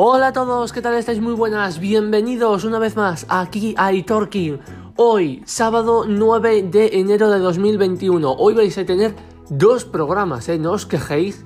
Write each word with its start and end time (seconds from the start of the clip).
Hola 0.00 0.28
a 0.28 0.32
todos, 0.32 0.72
¿qué 0.72 0.80
tal 0.80 0.94
estáis? 0.94 1.20
Muy 1.20 1.32
buenas, 1.32 1.80
bienvenidos 1.80 2.62
una 2.62 2.78
vez 2.78 2.94
más 2.94 3.26
aquí 3.28 3.74
a 3.76 3.92
iTalking. 3.92 4.60
Hoy, 4.94 5.42
sábado 5.44 6.04
9 6.06 6.62
de 6.70 7.00
enero 7.00 7.28
de 7.28 7.40
2021. 7.40 8.32
Hoy 8.34 8.54
vais 8.54 8.78
a 8.78 8.86
tener 8.86 9.16
dos 9.50 9.84
programas, 9.84 10.48
¿eh? 10.50 10.56
No 10.56 10.70
os 10.70 10.86
quejéis. 10.86 11.44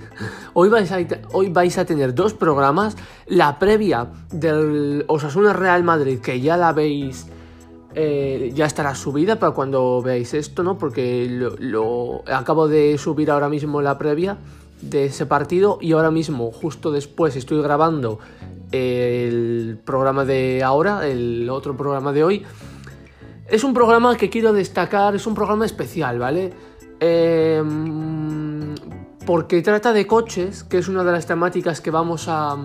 Hoy 0.52 0.68
vais 0.68 0.93
a, 0.93 0.98
hoy 1.32 1.48
vais 1.48 1.79
a 1.79 1.86
tener 1.86 2.14
dos 2.14 2.34
programas. 2.34 2.94
La 3.26 3.58
previa 3.58 4.08
del 4.30 5.07
Osasuna 5.08 5.54
Real 5.54 5.82
Madrid, 5.82 6.21
que 6.21 6.39
ya 6.43 6.58
la 6.58 6.75
veis. 6.75 7.29
Eh, 7.94 8.53
ya 8.54 8.66
estará 8.66 8.94
subida 8.94 9.39
para 9.39 9.53
cuando 9.53 10.03
veáis 10.03 10.34
esto, 10.34 10.62
¿no? 10.62 10.76
Porque 10.76 11.26
lo 11.58 12.22
acabo 12.26 12.68
de 12.68 12.98
subir 12.98 13.30
ahora 13.30 13.48
mismo 13.48 13.80
la 13.80 13.96
previa 13.96 14.36
de 14.82 15.07
ese 15.07 15.26
partido 15.26 15.79
y 15.80 15.93
ahora 15.93 16.11
mismo, 16.11 16.50
justo 16.50 16.90
después, 16.90 17.36
estoy 17.36 17.62
grabando 17.62 18.18
el 18.72 19.79
programa 19.85 20.25
de 20.25 20.62
ahora, 20.62 21.07
el 21.07 21.49
otro 21.50 21.76
programa 21.76 22.13
de 22.13 22.25
hoy. 22.25 22.43
Es 23.46 23.64
un 23.64 23.75
programa 23.75 24.17
que 24.17 24.30
quiero 24.30 24.53
destacar, 24.53 25.14
es 25.14 25.26
un 25.26 25.35
programa 25.35 25.67
especial, 25.67 26.18
¿vale? 26.18 26.53
Em, 26.99 28.75
porque 29.27 29.61
trata 29.61 29.93
de 29.93 30.07
coches, 30.07 30.64
que 30.64 30.79
es 30.79 30.89
una 30.89 31.04
de 31.04 31.13
las 31.13 31.27
temáticas 31.27 31.80
que 31.80 31.90
vamos 31.90 32.28
a, 32.28 32.56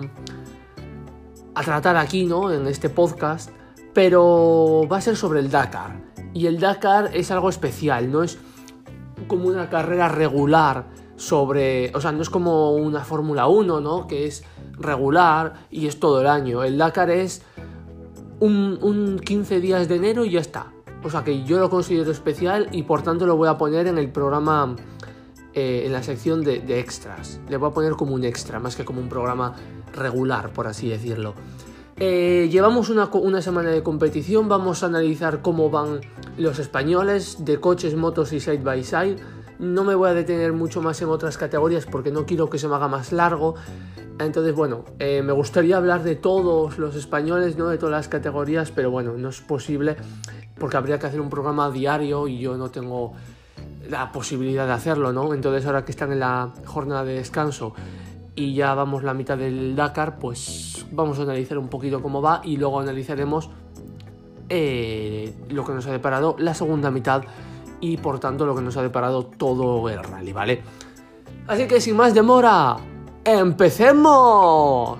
a 1.54 1.62
tratar 1.62 1.96
aquí, 1.96 2.24
¿no? 2.24 2.50
En 2.50 2.66
este 2.66 2.88
podcast, 2.88 3.50
pero 3.92 4.88
va 4.90 4.96
a 4.96 5.00
ser 5.00 5.16
sobre 5.16 5.40
el 5.40 5.50
Dakar. 5.50 6.00
Y 6.32 6.46
el 6.46 6.58
Dakar 6.58 7.10
es 7.12 7.30
algo 7.30 7.50
especial, 7.50 8.10
no 8.10 8.22
es 8.22 8.38
como 9.26 9.48
una 9.48 9.68
carrera 9.68 10.08
regular 10.08 10.86
sobre, 11.16 11.90
o 11.94 12.00
sea, 12.00 12.12
no 12.12 12.22
es 12.22 12.30
como 12.30 12.72
una 12.72 13.04
Fórmula 13.04 13.48
1, 13.48 13.80
¿no? 13.80 14.06
Que 14.06 14.26
es 14.26 14.44
regular 14.78 15.66
y 15.70 15.86
es 15.86 16.00
todo 16.00 16.20
el 16.20 16.26
año. 16.26 16.62
El 16.62 16.78
Dakar 16.78 17.10
es 17.10 17.42
un, 18.40 19.20
15 19.24 19.60
días 19.60 19.88
de 19.88 19.96
enero 19.96 20.24
y 20.24 20.30
ya 20.30 20.40
está. 20.40 20.72
O 21.04 21.10
sea 21.10 21.22
que 21.22 21.44
yo 21.44 21.58
lo 21.58 21.70
considero 21.70 22.10
especial 22.10 22.68
y 22.72 22.82
por 22.82 23.02
tanto 23.02 23.26
lo 23.26 23.36
voy 23.36 23.48
a 23.48 23.56
poner 23.56 23.86
en 23.86 23.98
el 23.98 24.10
programa, 24.10 24.74
eh, 25.54 25.84
en 25.86 25.92
la 25.92 26.02
sección 26.02 26.42
de, 26.42 26.80
extras. 26.80 27.40
Le 27.48 27.56
voy 27.56 27.70
a 27.70 27.74
poner 27.74 27.92
como 27.92 28.14
un 28.14 28.24
extra, 28.24 28.58
más 28.58 28.74
que 28.74 28.84
como 28.84 29.00
un 29.00 29.08
programa 29.08 29.54
regular, 29.92 30.52
por 30.52 30.66
así 30.66 30.88
decirlo. 30.88 31.34
Eh, 32.00 32.48
llevamos 32.50 32.90
una, 32.90 33.06
una, 33.06 33.42
semana 33.42 33.70
de 33.70 33.82
competición, 33.82 34.48
vamos 34.48 34.84
a 34.84 34.86
analizar 34.86 35.42
cómo 35.42 35.68
van 35.68 36.00
los 36.36 36.60
españoles 36.60 37.44
de 37.44 37.58
coches, 37.58 37.96
motos 37.96 38.32
y 38.32 38.38
side 38.38 38.58
by 38.58 38.84
side 38.84 39.16
no 39.58 39.84
me 39.84 39.94
voy 39.94 40.10
a 40.10 40.14
detener 40.14 40.52
mucho 40.52 40.80
más 40.82 41.00
en 41.02 41.08
otras 41.08 41.36
categorías 41.36 41.86
porque 41.86 42.10
no 42.10 42.26
quiero 42.26 42.48
que 42.48 42.58
se 42.58 42.68
me 42.68 42.74
haga 42.76 42.88
más 42.88 43.12
largo. 43.12 43.54
Entonces, 44.18 44.54
bueno, 44.54 44.84
eh, 44.98 45.22
me 45.22 45.32
gustaría 45.32 45.76
hablar 45.76 46.02
de 46.02 46.16
todos 46.16 46.78
los 46.78 46.94
españoles, 46.96 47.56
¿no? 47.56 47.68
De 47.68 47.78
todas 47.78 47.92
las 47.92 48.08
categorías, 48.08 48.70
pero 48.70 48.90
bueno, 48.90 49.12
no 49.16 49.28
es 49.28 49.40
posible 49.40 49.96
porque 50.58 50.76
habría 50.76 50.98
que 50.98 51.06
hacer 51.06 51.20
un 51.20 51.30
programa 51.30 51.70
diario 51.70 52.26
y 52.26 52.38
yo 52.38 52.56
no 52.56 52.70
tengo 52.70 53.12
la 53.88 54.10
posibilidad 54.12 54.66
de 54.66 54.72
hacerlo, 54.72 55.12
¿no? 55.12 55.32
Entonces, 55.34 55.66
ahora 55.66 55.84
que 55.84 55.92
están 55.92 56.12
en 56.12 56.20
la 56.20 56.52
jornada 56.64 57.04
de 57.04 57.14
descanso 57.14 57.74
y 58.34 58.54
ya 58.54 58.74
vamos 58.74 59.02
la 59.02 59.14
mitad 59.14 59.38
del 59.38 59.74
Dakar, 59.74 60.18
pues 60.18 60.86
vamos 60.92 61.18
a 61.18 61.22
analizar 61.22 61.58
un 61.58 61.68
poquito 61.68 62.02
cómo 62.02 62.22
va 62.22 62.40
y 62.44 62.56
luego 62.56 62.80
analizaremos 62.80 63.50
eh, 64.48 65.34
lo 65.50 65.64
que 65.64 65.72
nos 65.72 65.86
ha 65.86 65.92
deparado 65.92 66.36
la 66.38 66.54
segunda 66.54 66.90
mitad 66.90 67.22
y 67.80 67.96
por 67.96 68.18
tanto 68.18 68.46
lo 68.46 68.54
que 68.54 68.62
nos 68.62 68.76
ha 68.76 68.82
deparado 68.82 69.24
todo 69.24 69.88
el 69.88 70.02
rally, 70.02 70.32
¿vale? 70.32 70.62
Así 71.46 71.66
que 71.66 71.80
sin 71.80 71.96
más 71.96 72.14
demora, 72.14 72.76
¡empecemos! 73.24 74.98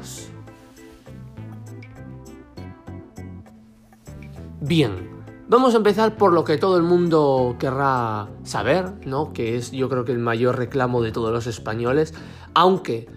Bien, 4.60 5.08
vamos 5.48 5.74
a 5.74 5.76
empezar 5.78 6.16
por 6.16 6.32
lo 6.32 6.44
que 6.44 6.58
todo 6.58 6.76
el 6.76 6.82
mundo 6.82 7.56
querrá 7.58 8.28
saber, 8.42 9.06
¿no? 9.06 9.32
Que 9.32 9.56
es 9.56 9.70
yo 9.70 9.88
creo 9.88 10.04
que 10.04 10.12
el 10.12 10.18
mayor 10.18 10.58
reclamo 10.58 11.02
de 11.02 11.12
todos 11.12 11.32
los 11.32 11.46
españoles, 11.46 12.12
aunque 12.54 13.08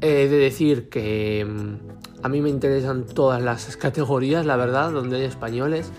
he 0.00 0.28
de 0.28 0.36
decir 0.36 0.88
que 0.88 1.46
mm, 1.48 2.24
a 2.24 2.28
mí 2.28 2.40
me 2.40 2.50
interesan 2.50 3.06
todas 3.06 3.42
las 3.42 3.76
categorías, 3.76 4.44
la 4.46 4.56
verdad, 4.56 4.92
donde 4.92 5.16
hay 5.16 5.24
españoles, 5.24 5.90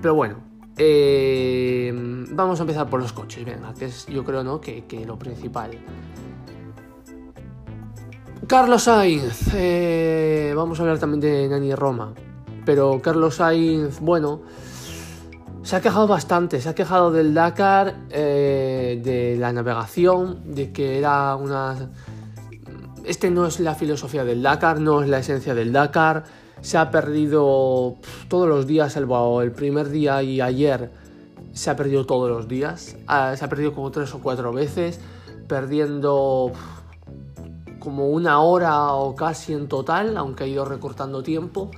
pero 0.00 0.14
bueno, 0.14 0.47
eh, 0.78 1.92
vamos 2.30 2.60
a 2.60 2.62
empezar 2.62 2.88
por 2.88 3.00
los 3.00 3.12
coches, 3.12 3.44
venga, 3.44 3.74
que 3.74 3.86
es 3.86 4.06
yo 4.06 4.24
creo 4.24 4.44
¿no? 4.44 4.60
que, 4.60 4.84
lo 5.04 5.18
principal. 5.18 5.72
Carlos 8.46 8.84
Sainz, 8.84 9.52
eh, 9.54 10.52
vamos 10.54 10.78
a 10.78 10.82
hablar 10.82 10.98
también 10.98 11.20
de 11.20 11.48
Nani 11.48 11.74
Roma, 11.74 12.14
pero 12.64 13.02
Carlos 13.02 13.34
Sainz, 13.34 14.00
bueno, 14.00 14.42
se 15.62 15.76
ha 15.76 15.80
quejado 15.80 16.06
bastante, 16.06 16.60
se 16.60 16.68
ha 16.68 16.74
quejado 16.74 17.10
del 17.10 17.34
Dakar, 17.34 17.96
eh, 18.10 19.00
de 19.02 19.36
la 19.36 19.52
navegación, 19.52 20.54
de 20.54 20.72
que 20.72 20.98
era 20.98 21.34
una... 21.34 21.90
Este 23.04 23.30
no 23.30 23.46
es 23.46 23.58
la 23.58 23.74
filosofía 23.74 24.24
del 24.24 24.42
Dakar, 24.42 24.80
no 24.80 25.02
es 25.02 25.08
la 25.08 25.18
esencia 25.18 25.54
del 25.54 25.72
Dakar 25.72 26.24
se 26.60 26.78
ha 26.78 26.90
perdido 26.90 27.96
todos 28.28 28.48
los 28.48 28.66
días, 28.66 28.92
salvo 28.92 29.42
el 29.42 29.52
primer 29.52 29.90
día 29.90 30.22
y 30.22 30.40
ayer 30.40 30.90
se 31.52 31.70
ha 31.70 31.76
perdido 31.76 32.06
todos 32.06 32.30
los 32.30 32.48
días. 32.48 32.96
Ah, 33.06 33.34
se 33.36 33.44
ha 33.44 33.48
perdido 33.48 33.74
como 33.74 33.90
tres 33.90 34.14
o 34.14 34.20
cuatro 34.20 34.52
veces, 34.52 35.00
perdiendo 35.46 36.52
como 37.78 38.08
una 38.08 38.40
hora 38.40 38.92
o 38.92 39.14
casi 39.14 39.52
en 39.52 39.68
total, 39.68 40.16
aunque 40.16 40.44
ha 40.44 40.46
ido 40.46 40.64
recortando 40.64 41.22
tiempo. 41.22 41.70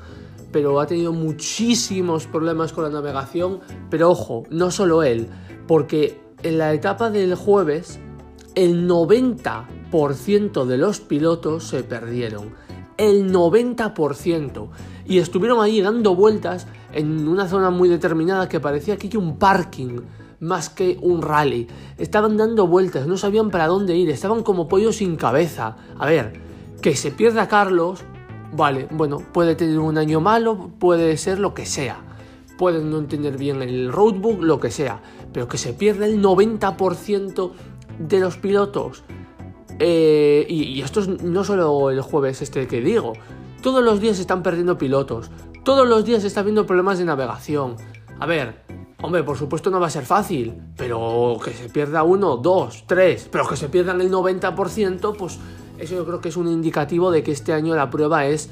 Pero 0.52 0.80
ha 0.80 0.86
tenido 0.86 1.12
muchísimos 1.12 2.26
problemas 2.26 2.72
con 2.72 2.84
la 2.84 2.90
navegación. 2.90 3.60
Pero 3.88 4.10
ojo, 4.10 4.44
no 4.50 4.70
solo 4.70 5.02
él, 5.02 5.28
porque 5.68 6.20
en 6.42 6.58
la 6.58 6.72
etapa 6.72 7.10
del 7.10 7.34
jueves 7.36 8.00
el 8.56 8.88
90% 8.88 10.64
de 10.64 10.76
los 10.76 11.00
pilotos 11.00 11.64
se 11.64 11.84
perdieron 11.84 12.52
el 13.00 13.32
90%. 13.32 14.68
Y 15.06 15.18
estuvieron 15.18 15.60
ahí 15.60 15.80
dando 15.80 16.14
vueltas 16.14 16.66
en 16.92 17.26
una 17.26 17.48
zona 17.48 17.70
muy 17.70 17.88
determinada 17.88 18.48
que 18.48 18.60
parecía 18.60 18.96
que 18.96 19.16
un 19.16 19.38
parking 19.38 20.00
más 20.40 20.68
que 20.68 20.98
un 21.00 21.22
rally. 21.22 21.66
Estaban 21.98 22.36
dando 22.36 22.66
vueltas, 22.66 23.06
no 23.06 23.16
sabían 23.16 23.50
para 23.50 23.66
dónde 23.66 23.96
ir, 23.96 24.10
estaban 24.10 24.42
como 24.42 24.68
pollos 24.68 24.96
sin 24.96 25.16
cabeza. 25.16 25.76
A 25.98 26.06
ver, 26.06 26.40
que 26.80 26.94
se 26.94 27.10
pierda 27.10 27.48
Carlos, 27.48 28.02
vale, 28.52 28.86
bueno, 28.90 29.22
puede 29.32 29.54
tener 29.54 29.78
un 29.78 29.98
año 29.98 30.20
malo, 30.20 30.70
puede 30.78 31.16
ser 31.16 31.38
lo 31.38 31.54
que 31.54 31.66
sea. 31.66 32.04
Pueden 32.58 32.90
no 32.90 32.98
entender 32.98 33.38
bien 33.38 33.62
el 33.62 33.90
roadbook, 33.90 34.42
lo 34.42 34.60
que 34.60 34.70
sea. 34.70 35.00
Pero 35.32 35.48
que 35.48 35.56
se 35.56 35.72
pierda 35.72 36.04
el 36.04 36.22
90% 36.22 37.52
de 37.98 38.20
los 38.20 38.36
pilotos 38.36 39.04
eh, 39.80 40.44
y, 40.46 40.82
esto 40.82 41.00
es 41.00 41.08
no 41.08 41.42
solo 41.42 41.90
el 41.90 42.02
jueves 42.02 42.42
este 42.42 42.68
que 42.68 42.82
digo. 42.82 43.14
Todos 43.62 43.82
los 43.82 43.98
días 44.00 44.16
se 44.16 44.22
están 44.22 44.42
perdiendo 44.42 44.76
pilotos. 44.76 45.30
Todos 45.64 45.88
los 45.88 46.04
días 46.04 46.20
se 46.20 46.28
están 46.28 46.44
viendo 46.44 46.66
problemas 46.66 46.98
de 46.98 47.06
navegación. 47.06 47.76
A 48.18 48.26
ver, 48.26 48.62
hombre, 49.02 49.22
por 49.22 49.38
supuesto 49.38 49.70
no 49.70 49.80
va 49.80 49.86
a 49.86 49.90
ser 49.90 50.04
fácil. 50.04 50.54
Pero 50.76 51.38
que 51.42 51.52
se 51.52 51.70
pierda 51.70 52.02
uno, 52.02 52.36
dos, 52.36 52.84
tres. 52.86 53.28
Pero 53.32 53.48
que 53.48 53.56
se 53.56 53.70
pierdan 53.70 54.02
el 54.02 54.12
90%, 54.12 55.16
pues 55.16 55.38
eso 55.78 55.94
yo 55.94 56.04
creo 56.04 56.20
que 56.20 56.28
es 56.28 56.36
un 56.36 56.48
indicativo 56.48 57.10
de 57.10 57.22
que 57.22 57.32
este 57.32 57.54
año 57.54 57.74
la 57.74 57.88
prueba 57.88 58.26
es 58.26 58.50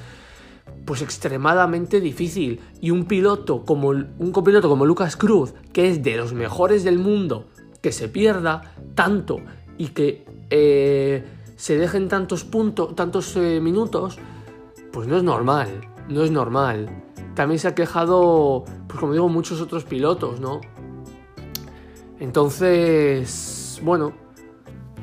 pues 0.86 1.02
extremadamente 1.02 2.00
difícil 2.00 2.60
y 2.80 2.90
un 2.90 3.04
piloto 3.04 3.64
como 3.64 3.88
un 3.88 4.32
copiloto 4.32 4.70
como 4.70 4.86
Lucas 4.86 5.16
Cruz, 5.16 5.52
que 5.74 5.90
es 5.90 6.02
de 6.02 6.16
los 6.16 6.32
mejores 6.32 6.84
del 6.84 6.98
mundo, 6.98 7.46
que 7.82 7.92
se 7.92 8.08
pierda 8.08 8.74
tanto 8.94 9.40
y 9.78 9.88
que 9.88 10.24
eh, 10.50 11.24
se 11.56 11.78
dejen 11.78 12.08
tantos 12.08 12.44
puntos, 12.44 12.94
tantos 12.94 13.36
eh, 13.36 13.60
minutos, 13.60 14.18
pues 14.92 15.08
no 15.08 15.16
es 15.16 15.22
normal, 15.22 15.68
no 16.08 16.22
es 16.22 16.30
normal. 16.30 17.04
También 17.34 17.58
se 17.58 17.68
ha 17.68 17.74
quejado, 17.74 18.64
pues 18.88 18.98
como 18.98 19.12
digo, 19.12 19.28
muchos 19.28 19.60
otros 19.60 19.84
pilotos, 19.84 20.40
¿no? 20.40 20.60
Entonces, 22.20 23.80
bueno, 23.84 24.12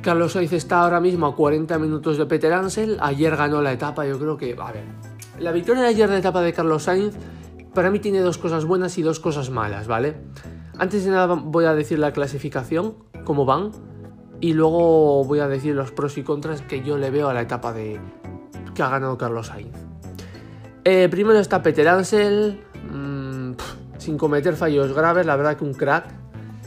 Carlos 0.01 0.33
Sainz 0.33 0.53
está 0.53 0.81
ahora 0.81 0.99
mismo 0.99 1.25
a 1.25 1.35
40 1.35 1.79
minutos 1.79 2.17
de 2.17 2.25
Peter 2.25 2.51
Ansel. 2.51 2.97
Ayer 3.01 3.35
ganó 3.35 3.61
la 3.61 3.71
etapa, 3.71 4.05
yo 4.05 4.19
creo 4.19 4.37
que, 4.37 4.55
a 4.59 4.71
ver, 4.71 4.83
la 5.39 5.51
victoria 5.51 5.83
de 5.83 5.89
ayer 5.89 6.09
de 6.09 6.17
etapa 6.17 6.41
de 6.41 6.53
Carlos 6.53 6.83
Sainz 6.83 7.15
para 7.73 7.91
mí 7.91 7.99
tiene 7.99 8.19
dos 8.19 8.37
cosas 8.37 8.65
buenas 8.65 8.97
y 8.97 9.01
dos 9.01 9.19
cosas 9.19 9.49
malas, 9.49 9.87
¿vale? 9.87 10.15
Antes 10.77 11.05
de 11.05 11.11
nada 11.11 11.35
voy 11.35 11.65
a 11.65 11.73
decir 11.73 11.99
la 11.99 12.11
clasificación, 12.11 12.95
cómo 13.23 13.45
van. 13.45 13.71
Y 14.45 14.53
luego 14.53 15.23
voy 15.23 15.39
a 15.39 15.47
decir 15.47 15.73
los 15.73 15.89
pros 15.89 16.19
y 16.19 16.21
contras 16.21 16.61
que 16.61 16.83
yo 16.83 16.99
le 16.99 17.09
veo 17.09 17.29
a 17.29 17.33
la 17.33 17.41
etapa 17.41 17.73
de 17.73 17.99
que 18.75 18.83
ha 18.83 18.89
ganado 18.89 19.17
Carlos 19.17 19.47
Sainz. 19.47 19.75
Eh, 20.83 21.07
primero 21.09 21.39
está 21.39 21.63
Peter 21.63 21.87
Ansel, 21.87 22.61
mm, 22.93 23.53
sin 23.97 24.19
cometer 24.19 24.55
fallos 24.55 24.93
graves, 24.93 25.25
la 25.25 25.35
verdad 25.35 25.57
que 25.57 25.63
un 25.63 25.73
crack. 25.73 26.13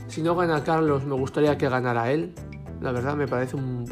Si 0.09 0.23
no 0.23 0.35
gana 0.35 0.65
Carlos, 0.65 1.05
me 1.05 1.15
gustaría 1.15 1.57
que 1.57 1.69
ganara 1.69 2.11
él. 2.11 2.35
La 2.81 2.91
verdad 2.91 3.15
me 3.15 3.29
parece 3.29 3.55
un 3.55 3.85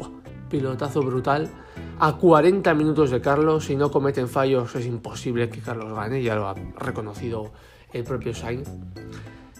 pilotazo 0.49 1.01
brutal. 1.01 1.49
a 1.97 2.17
40 2.17 2.73
minutos 2.73 3.09
de 3.09 3.21
Carlos. 3.21 3.67
Si 3.67 3.77
no 3.77 3.89
cometen 3.89 4.27
fallos, 4.27 4.75
es 4.75 4.85
imposible 4.85 5.49
que 5.49 5.61
Carlos 5.61 5.93
gane, 5.93 6.21
ya 6.21 6.35
lo 6.35 6.49
ha 6.49 6.55
reconocido 6.77 7.53
el 7.93 8.03
propio 8.03 8.35
Sainz. 8.35 8.67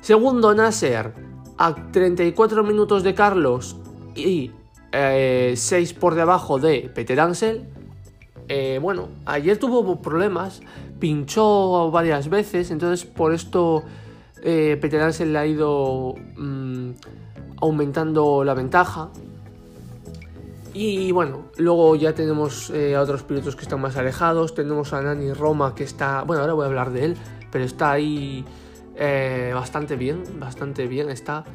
Segundo, 0.02 0.54
Nasser, 0.54 1.14
a 1.58 1.74
34 1.92 2.66
minutos 2.66 3.04
de 3.04 3.16
Carlos 3.16 3.78
y 4.18 4.52
6 4.92 5.74
eh, 5.74 5.96
por 6.00 6.16
debajo 6.16 6.60
de 6.60 6.90
Peter 6.94 7.20
Ansel. 7.20 7.66
Eh, 8.48 8.80
bueno, 8.82 9.10
ayer 9.26 9.58
tuvo 9.58 10.02
problemas, 10.02 10.62
pinchó 11.00 11.92
varias 11.92 12.30
veces, 12.30 12.72
entonces 12.72 13.06
por 13.06 13.34
esto 13.34 13.84
eh, 14.42 14.78
Peter 14.80 15.02
Ansel 15.02 15.34
le 15.34 15.40
ha 15.40 15.46
ido 15.46 16.16
mm, 16.38 16.92
aumentando 17.58 18.44
la 18.44 18.54
ventaja. 18.54 19.10
Y 20.74 21.12
bueno, 21.12 21.46
luego 21.58 21.96
ya 21.96 22.14
tenemos 22.14 22.72
a 22.72 23.02
otros 23.02 23.24
pilotos 23.24 23.56
que 23.56 23.64
están 23.64 23.82
más 23.82 23.98
alejados. 23.98 24.54
Tenemos 24.54 24.94
a 24.94 25.02
Nani 25.02 25.34
Roma 25.34 25.74
que 25.74 25.84
está, 25.84 26.22
bueno, 26.22 26.44
ahora 26.44 26.54
voy 26.54 26.64
a 26.66 26.68
hablar 26.68 26.92
de 26.92 27.06
él, 27.06 27.18
pero 27.52 27.66
está 27.66 27.94
ahí 27.94 28.46
bastante 29.56 29.96
bien, 29.96 30.24
bastante 30.40 30.86
bien 30.86 31.10
está. 31.10 31.46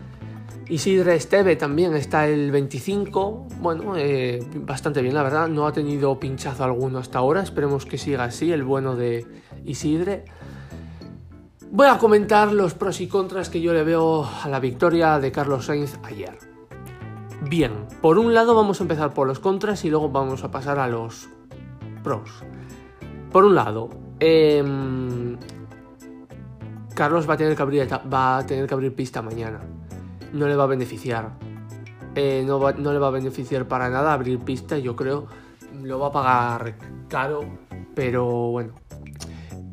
Isidre 0.68 1.16
Esteve 1.16 1.56
también 1.56 1.94
está 1.94 2.28
el 2.28 2.50
25. 2.50 3.46
Bueno, 3.60 3.94
eh, 3.96 4.40
bastante 4.56 5.02
bien, 5.02 5.14
la 5.14 5.22
verdad. 5.22 5.48
No 5.48 5.66
ha 5.66 5.72
tenido 5.72 6.18
pinchazo 6.18 6.64
alguno 6.64 6.98
hasta 6.98 7.18
ahora. 7.18 7.42
Esperemos 7.42 7.84
que 7.84 7.98
siga 7.98 8.24
así, 8.24 8.52
el 8.52 8.62
bueno 8.62 8.94
de 8.94 9.26
Isidre. 9.64 10.24
Voy 11.70 11.88
a 11.88 11.98
comentar 11.98 12.52
los 12.52 12.74
pros 12.74 13.00
y 13.00 13.08
contras 13.08 13.48
que 13.48 13.60
yo 13.60 13.72
le 13.72 13.82
veo 13.82 14.24
a 14.24 14.48
la 14.48 14.60
victoria 14.60 15.18
de 15.18 15.32
Carlos 15.32 15.66
Sainz 15.66 15.98
ayer. 16.02 16.38
Bien, 17.48 17.72
por 18.00 18.18
un 18.18 18.34
lado 18.34 18.54
vamos 18.54 18.80
a 18.80 18.84
empezar 18.84 19.14
por 19.14 19.26
los 19.26 19.40
contras 19.40 19.84
y 19.84 19.90
luego 19.90 20.10
vamos 20.10 20.44
a 20.44 20.50
pasar 20.50 20.78
a 20.78 20.86
los 20.86 21.28
pros. 22.04 22.30
Por 23.32 23.44
un 23.44 23.54
lado, 23.54 23.88
em, 24.20 25.38
Carlos 26.94 27.28
va 27.28 27.34
a, 27.34 27.36
tener 27.38 27.56
que 27.56 27.62
abrir, 27.62 27.88
va 28.12 28.38
a 28.38 28.46
tener 28.46 28.66
que 28.66 28.74
abrir 28.74 28.94
pista 28.94 29.22
mañana 29.22 29.60
no 30.32 30.48
le 30.48 30.56
va 30.56 30.64
a 30.64 30.66
beneficiar. 30.66 31.32
Eh, 32.14 32.44
no, 32.46 32.58
no, 32.72 32.92
le 32.92 32.98
va 32.98 33.08
a 33.08 33.10
beneficiar 33.10 33.66
para 33.66 33.88
nada 33.88 34.12
abrir 34.12 34.38
pista, 34.38 34.78
yo 34.78 34.96
creo. 34.96 35.26
Lo 35.82 35.98
va 35.98 36.08
a 36.08 36.12
pagar 36.12 36.74
caro, 37.08 37.40
pero 37.94 38.50
bueno. 38.50 38.74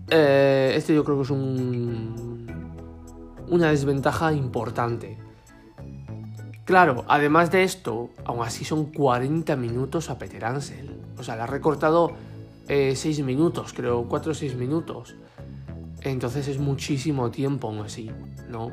Este 0.09 0.95
yo 0.95 1.03
creo 1.03 1.17
que 1.17 1.23
es 1.23 1.29
un, 1.29 2.47
una 3.49 3.69
desventaja 3.69 4.33
importante. 4.33 5.17
Claro, 6.69 7.03
además 7.07 7.49
de 7.51 7.63
esto, 7.63 8.11
aún 8.25 8.43
así 8.43 8.63
son 8.63 8.85
40 8.85 9.55
minutos 9.55 10.09
a 10.09 10.19
Peter 10.19 10.45
Ansel. 10.45 11.01
O 11.17 11.23
sea, 11.23 11.35
le 11.35 11.41
ha 11.41 11.47
recortado 11.47 12.11
6 12.67 13.03
eh, 13.19 13.23
minutos, 13.23 13.73
creo, 13.73 14.05
4 14.07 14.31
o 14.31 14.35
6 14.35 14.55
minutos. 14.55 15.15
Entonces 16.01 16.47
es 16.47 16.59
muchísimo 16.59 17.31
tiempo 17.31 17.67
aún 17.67 17.79
así, 17.79 18.11
¿no? 18.47 18.71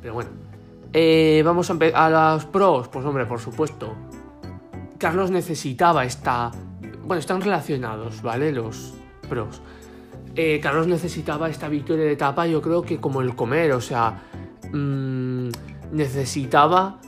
Pero 0.00 0.14
bueno, 0.14 0.30
eh, 0.94 1.42
vamos 1.44 1.70
a, 1.70 1.74
a 1.74 2.34
los 2.34 2.46
pros. 2.46 2.88
Pues 2.88 3.04
hombre, 3.04 3.26
por 3.26 3.40
supuesto. 3.40 3.92
Carlos 4.96 5.30
necesitaba 5.30 6.04
esta... 6.04 6.52
Bueno, 7.04 7.20
están 7.20 7.42
relacionados, 7.42 8.22
¿vale? 8.22 8.52
Los 8.52 8.94
pros. 9.28 9.60
Eh, 10.36 10.60
Carlos 10.60 10.86
necesitaba 10.86 11.48
esta 11.48 11.68
victoria 11.68 12.04
de 12.04 12.12
etapa, 12.12 12.46
yo 12.46 12.60
creo 12.60 12.82
que 12.82 12.98
como 12.98 13.20
el 13.20 13.36
comer, 13.36 13.72
o 13.72 13.80
sea, 13.80 14.22
mm, 14.72 15.48
necesitaba 15.92 16.98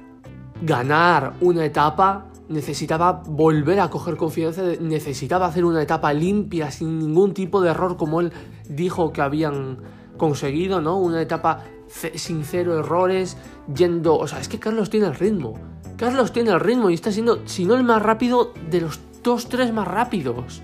ganar 0.63 1.35
una 1.41 1.65
etapa, 1.65 2.27
necesitaba 2.49 3.23
volver 3.27 3.81
a 3.81 3.91
coger 3.91 4.17
confianza, 4.17 4.63
necesitaba 4.81 5.47
hacer 5.47 5.65
una 5.65 5.83
etapa 5.83 6.13
limpia, 6.13 6.71
sin 6.71 6.99
ningún 7.01 7.35
tipo 7.35 7.61
de 7.61 7.71
error, 7.71 7.97
como 7.97 8.21
él 8.21 8.33
dijo 8.69 9.13
que 9.13 9.23
habían 9.23 9.79
conseguido, 10.17 10.81
¿no? 10.81 10.97
Una 10.97 11.21
etapa 11.21 11.65
sin 11.89 12.45
cero 12.45 12.79
errores, 12.79 13.37
yendo... 13.75 14.17
O 14.17 14.27
sea, 14.27 14.41
es 14.41 14.49
que 14.49 14.59
Carlos 14.59 14.91
tiene 14.91 15.07
el 15.07 15.15
ritmo. 15.15 15.55
Carlos 15.97 16.33
tiene 16.33 16.51
el 16.51 16.61
ritmo 16.61 16.91
y 16.91 16.95
está 16.95 17.11
siendo, 17.11 17.47
si 17.47 17.65
no 17.65 17.75
el 17.75 17.85
más 17.85 18.03
rápido, 18.03 18.53
de 18.71 18.83
los 18.83 19.01
dos, 19.23 19.49
tres 19.49 19.73
más 19.73 19.89
rápidos. 19.89 20.63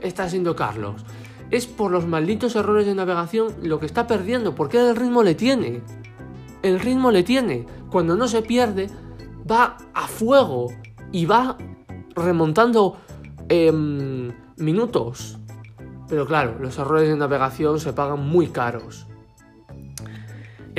Está 0.00 0.28
siendo 0.28 0.54
Carlos. 0.54 1.04
Es 1.50 1.66
por 1.66 1.90
los 1.90 2.06
malditos 2.06 2.54
errores 2.56 2.86
de 2.86 2.94
navegación 2.94 3.54
lo 3.62 3.80
que 3.80 3.86
está 3.86 4.06
perdiendo, 4.06 4.54
porque 4.54 4.78
el 4.78 4.96
ritmo 4.96 5.22
le 5.22 5.34
tiene. 5.34 5.82
El 6.62 6.78
ritmo 6.78 7.10
le 7.10 7.22
tiene. 7.22 7.66
Cuando 7.90 8.16
no 8.16 8.28
se 8.28 8.42
pierde, 8.42 8.88
va 9.50 9.78
a 9.94 10.06
fuego 10.06 10.68
y 11.10 11.26
va 11.26 11.56
remontando 12.14 12.98
em, 13.48 14.32
minutos. 14.58 15.38
Pero 16.08 16.26
claro, 16.26 16.58
los 16.60 16.78
errores 16.78 17.08
de 17.08 17.16
navegación 17.16 17.80
se 17.80 17.92
pagan 17.92 18.28
muy 18.28 18.48
caros. 18.48 19.06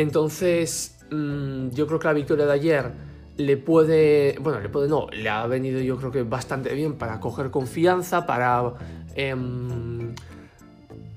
Entonces, 0.02 0.98
mm, 1.12 1.70
yo 1.70 1.88
creo 1.88 2.00
que 2.00 2.08
la 2.08 2.14
victoria 2.14 2.46
de 2.46 2.54
ayer 2.54 2.92
le 3.38 3.58
puede, 3.58 4.36
bueno, 4.40 4.60
le 4.60 4.70
puede 4.70 4.88
no, 4.88 5.08
le 5.12 5.30
ha 5.30 5.46
venido 5.48 5.80
yo 5.80 5.98
creo 5.98 6.12
que 6.12 6.24
bastante 6.24 6.74
bien 6.74 6.94
para 6.94 7.20
coger 7.20 7.52
confianza, 7.52 8.26
para 8.26 8.74
em, 9.16 10.14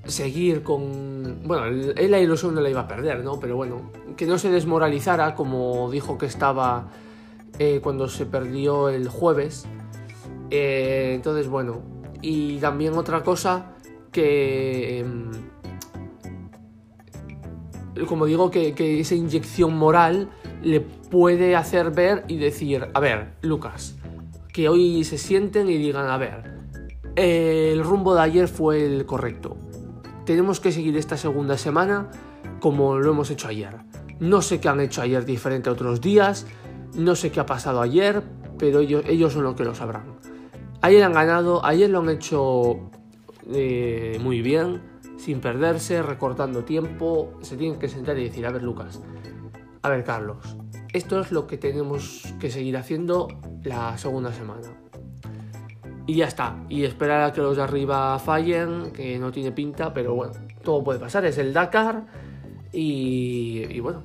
seguir 0.05 0.63
con, 0.63 1.41
bueno, 1.45 1.65
él 1.65 2.11
la 2.11 2.19
ilusión 2.19 2.55
no 2.55 2.61
la 2.61 2.69
iba 2.69 2.81
a 2.81 2.87
perder, 2.87 3.23
¿no? 3.23 3.39
Pero 3.39 3.55
bueno, 3.55 3.91
que 4.15 4.25
no 4.25 4.37
se 4.37 4.49
desmoralizara 4.51 5.35
como 5.35 5.89
dijo 5.91 6.17
que 6.17 6.27
estaba 6.27 6.89
eh, 7.59 7.79
cuando 7.81 8.07
se 8.07 8.25
perdió 8.25 8.89
el 8.89 9.07
jueves. 9.09 9.65
Eh, 10.51 11.13
entonces, 11.15 11.47
bueno, 11.47 11.81
y 12.21 12.59
también 12.59 12.93
otra 12.93 13.23
cosa 13.23 13.73
que... 14.11 15.03
Como 18.07 18.25
digo, 18.25 18.51
que, 18.51 18.99
esa 18.99 19.15
inyección 19.15 19.77
moral 19.77 20.29
le 20.61 20.81
puede 20.81 21.55
hacer 21.55 21.91
ver 21.91 22.25
y 22.27 22.37
decir, 22.37 22.87
a 22.93 22.99
ver, 22.99 23.33
Lucas, 23.41 23.95
que 24.51 24.67
hoy 24.69 25.03
se 25.03 25.17
sienten 25.17 25.69
y 25.69 25.77
digan, 25.77 26.09
a 26.09 26.17
ver, 26.17 26.51
el 27.15 27.83
rumbo 27.83 28.13
de 28.15 28.21
ayer 28.21 28.47
fue 28.47 28.85
el 28.85 29.05
correcto. 29.05 29.57
Tenemos 30.25 30.59
que 30.59 30.71
seguir 30.71 30.97
esta 30.97 31.17
segunda 31.17 31.57
semana 31.57 32.09
como 32.59 32.97
lo 32.97 33.11
hemos 33.11 33.29
hecho 33.31 33.47
ayer. 33.47 33.75
No 34.19 34.41
sé 34.41 34.59
qué 34.59 34.69
han 34.69 34.79
hecho 34.79 35.01
ayer 35.01 35.25
diferente 35.25 35.69
a 35.69 35.73
otros 35.73 36.01
días, 36.01 36.45
no 36.95 37.15
sé 37.15 37.31
qué 37.31 37.39
ha 37.39 37.45
pasado 37.45 37.81
ayer, 37.81 38.23
pero 38.57 38.79
ellos, 38.79 39.03
ellos 39.07 39.33
son 39.33 39.43
los 39.43 39.55
que 39.55 39.63
lo 39.63 39.75
sabrán. 39.75 40.15
Ayer 40.81 41.03
han 41.03 41.13
ganado, 41.13 41.65
ayer 41.65 41.89
lo 41.89 41.99
han 41.99 42.09
hecho 42.09 42.89
eh, 43.53 44.19
muy 44.21 44.41
bien 44.41 44.94
sin 45.17 45.39
perderse, 45.39 46.01
recortando 46.01 46.63
tiempo, 46.63 47.33
se 47.41 47.57
tienen 47.57 47.79
que 47.79 47.89
sentar 47.89 48.17
y 48.17 48.25
decir, 48.25 48.45
a 48.45 48.51
ver 48.51 48.63
Lucas, 48.63 49.01
a 49.81 49.89
ver 49.89 50.03
Carlos, 50.03 50.37
esto 50.93 51.19
es 51.19 51.31
lo 51.31 51.47
que 51.47 51.57
tenemos 51.57 52.33
que 52.39 52.49
seguir 52.49 52.77
haciendo 52.77 53.27
la 53.63 53.97
segunda 53.97 54.31
semana. 54.31 54.67
Y 56.07 56.15
ya 56.15 56.25
está, 56.25 56.63
y 56.69 56.83
esperar 56.83 57.23
a 57.23 57.33
que 57.33 57.41
los 57.41 57.57
de 57.57 57.63
arriba 57.63 58.19
fallen, 58.19 58.91
que 58.91 59.17
no 59.17 59.31
tiene 59.31 59.51
pinta, 59.51 59.93
pero 59.93 60.13
bueno, 60.13 60.33
todo 60.63 60.83
puede 60.83 60.99
pasar, 60.99 61.25
es 61.25 61.37
el 61.37 61.51
Dakar 61.53 62.05
y, 62.71 63.63
y 63.69 63.79
bueno. 63.79 64.03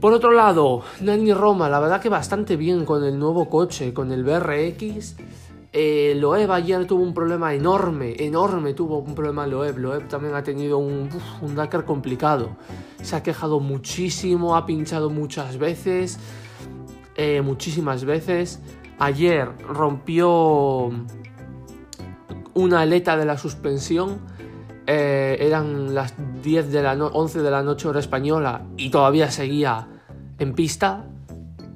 Por 0.00 0.14
otro 0.14 0.32
lado, 0.32 0.82
Nani 1.02 1.34
Roma, 1.34 1.68
la 1.68 1.78
verdad 1.78 2.00
que 2.00 2.08
bastante 2.08 2.56
bien 2.56 2.86
con 2.86 3.04
el 3.04 3.18
nuevo 3.18 3.50
coche, 3.50 3.92
con 3.92 4.12
el 4.12 4.24
BRX 4.24 5.16
eh, 5.72 6.14
Loeb 6.16 6.50
ayer 6.50 6.84
tuvo 6.86 7.02
un 7.02 7.14
problema 7.14 7.54
enorme, 7.54 8.16
enorme 8.18 8.74
tuvo 8.74 8.98
un 8.98 9.14
problema 9.14 9.46
Loeb. 9.46 9.78
Loeb 9.78 10.08
también 10.08 10.34
ha 10.34 10.42
tenido 10.42 10.78
un, 10.78 11.08
un 11.42 11.54
Dakar 11.54 11.84
complicado. 11.84 12.56
Se 13.02 13.14
ha 13.14 13.22
quejado 13.22 13.60
muchísimo, 13.60 14.56
ha 14.56 14.66
pinchado 14.66 15.10
muchas 15.10 15.58
veces, 15.58 16.18
eh, 17.14 17.40
muchísimas 17.40 18.04
veces. 18.04 18.60
Ayer 18.98 19.48
rompió 19.66 20.90
una 22.54 22.80
aleta 22.80 23.16
de 23.16 23.24
la 23.24 23.38
suspensión. 23.38 24.18
Eh, 24.86 25.36
eran 25.40 25.94
las 25.94 26.14
10 26.42 26.72
de 26.72 26.82
la 26.82 26.94
11 26.94 27.42
de 27.42 27.50
la 27.50 27.62
noche 27.62 27.86
hora 27.86 28.00
española 28.00 28.66
y 28.76 28.90
todavía 28.90 29.30
seguía 29.30 29.86
en 30.38 30.52
pista 30.52 31.06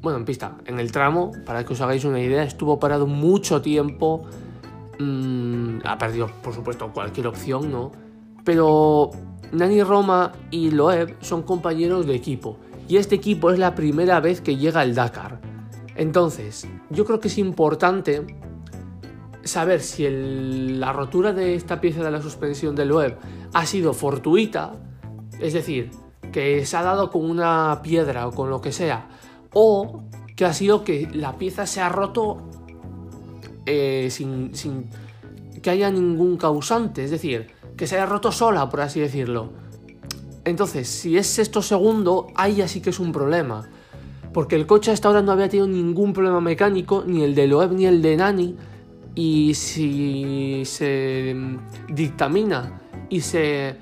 bueno, 0.04 0.18
en 0.18 0.26
pista, 0.26 0.58
en 0.66 0.78
el 0.78 0.92
tramo, 0.92 1.32
para 1.46 1.64
que 1.64 1.72
os 1.72 1.80
hagáis 1.80 2.04
una 2.04 2.20
idea, 2.20 2.44
estuvo 2.44 2.78
parado 2.78 3.06
mucho 3.06 3.62
tiempo. 3.62 4.22
Mm, 4.98 5.78
ha 5.82 5.96
perdido, 5.96 6.30
por 6.42 6.52
supuesto, 6.52 6.92
cualquier 6.92 7.26
opción, 7.26 7.72
¿no? 7.72 7.90
Pero 8.44 9.10
Nani 9.50 9.82
Roma 9.82 10.32
y 10.50 10.70
Loeb 10.70 11.16
son 11.20 11.42
compañeros 11.42 12.06
de 12.06 12.14
equipo. 12.14 12.58
Y 12.86 12.98
este 12.98 13.14
equipo 13.14 13.50
es 13.50 13.58
la 13.58 13.74
primera 13.74 14.20
vez 14.20 14.42
que 14.42 14.56
llega 14.56 14.82
al 14.82 14.94
Dakar. 14.94 15.40
Entonces, 15.96 16.68
yo 16.90 17.06
creo 17.06 17.18
que 17.18 17.28
es 17.28 17.38
importante 17.38 18.26
saber 19.42 19.80
si 19.80 20.06
la 20.10 20.92
rotura 20.92 21.32
de 21.32 21.54
esta 21.54 21.80
pieza 21.80 22.04
de 22.04 22.10
la 22.10 22.20
suspensión 22.20 22.76
de 22.76 22.84
Loeb 22.84 23.16
ha 23.54 23.64
sido 23.64 23.94
fortuita, 23.94 24.72
es 25.40 25.54
decir, 25.54 25.90
que 26.30 26.66
se 26.66 26.76
ha 26.76 26.82
dado 26.82 27.10
con 27.10 27.24
una 27.24 27.80
piedra 27.82 28.26
o 28.26 28.32
con 28.32 28.50
lo 28.50 28.60
que 28.60 28.70
sea, 28.70 29.08
o 29.54 30.02
que 30.36 30.44
ha 30.44 30.52
sido 30.52 30.84
que 30.84 31.08
la 31.12 31.38
pieza 31.38 31.66
se 31.66 31.80
ha 31.80 31.88
roto 31.88 32.38
eh, 33.66 34.08
sin, 34.10 34.54
sin 34.54 34.90
que 35.62 35.70
haya 35.70 35.90
ningún 35.90 36.36
causante, 36.36 37.04
es 37.04 37.10
decir, 37.10 37.46
que 37.76 37.86
se 37.86 37.96
haya 37.96 38.06
roto 38.06 38.30
sola, 38.30 38.68
por 38.68 38.82
así 38.82 39.00
decirlo. 39.00 39.50
Entonces, 40.44 40.88
si 40.88 41.16
es 41.16 41.26
sexto 41.26 41.62
segundo, 41.62 42.26
ahí 42.34 42.56
ya 42.56 42.68
sí 42.68 42.80
que 42.80 42.90
es 42.90 43.00
un 43.00 43.12
problema. 43.12 43.68
Porque 44.32 44.56
el 44.56 44.66
coche 44.66 44.90
hasta 44.90 45.08
ahora 45.08 45.22
no 45.22 45.32
había 45.32 45.48
tenido 45.48 45.66
ningún 45.66 46.12
problema 46.12 46.40
mecánico, 46.40 47.04
ni 47.06 47.22
el 47.22 47.34
de 47.34 47.46
Loeb 47.46 47.72
ni 47.72 47.86
el 47.86 48.02
de 48.02 48.16
Nani. 48.16 48.56
Y 49.14 49.54
si 49.54 50.62
se 50.66 51.34
dictamina 51.88 52.80
y 53.08 53.20
se 53.20 53.76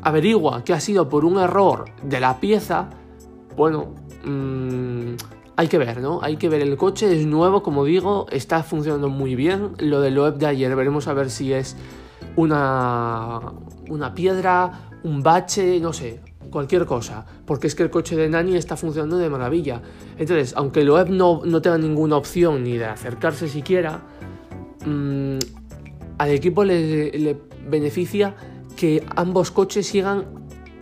averigua 0.00 0.64
que 0.64 0.72
ha 0.72 0.80
sido 0.80 1.08
por 1.08 1.24
un 1.24 1.38
error 1.38 1.84
de 2.02 2.18
la 2.18 2.40
pieza, 2.40 2.90
bueno, 3.56 3.94
mmm, 4.24 5.14
hay 5.56 5.68
que 5.68 5.78
ver, 5.78 6.00
¿no? 6.00 6.20
Hay 6.22 6.36
que 6.36 6.48
ver. 6.48 6.62
El 6.62 6.76
coche 6.76 7.14
es 7.14 7.26
nuevo, 7.26 7.62
como 7.62 7.84
digo, 7.84 8.26
está 8.30 8.62
funcionando 8.62 9.08
muy 9.08 9.34
bien. 9.34 9.72
Lo 9.78 10.00
de 10.00 10.10
Loeb 10.10 10.38
de 10.38 10.46
ayer, 10.46 10.74
veremos 10.74 11.08
a 11.08 11.14
ver 11.14 11.30
si 11.30 11.52
es 11.52 11.76
una, 12.36 13.40
una 13.88 14.14
piedra, 14.14 14.90
un 15.04 15.22
bache, 15.22 15.78
no 15.80 15.92
sé, 15.92 16.20
cualquier 16.50 16.86
cosa. 16.86 17.26
Porque 17.44 17.66
es 17.66 17.74
que 17.74 17.82
el 17.82 17.90
coche 17.90 18.16
de 18.16 18.28
Nani 18.28 18.56
está 18.56 18.76
funcionando 18.76 19.18
de 19.18 19.28
maravilla. 19.28 19.82
Entonces, 20.18 20.54
aunque 20.56 20.84
Loeb 20.84 21.10
no, 21.10 21.42
no 21.44 21.60
tenga 21.60 21.78
ninguna 21.78 22.16
opción 22.16 22.64
ni 22.64 22.78
de 22.78 22.86
acercarse 22.86 23.46
siquiera, 23.48 24.02
mmm, 24.86 25.38
al 26.18 26.30
equipo 26.30 26.64
le, 26.64 27.36
beneficia 27.68 28.34
que 28.76 29.04
ambos 29.14 29.50
coches 29.50 29.86
sigan 29.86 30.24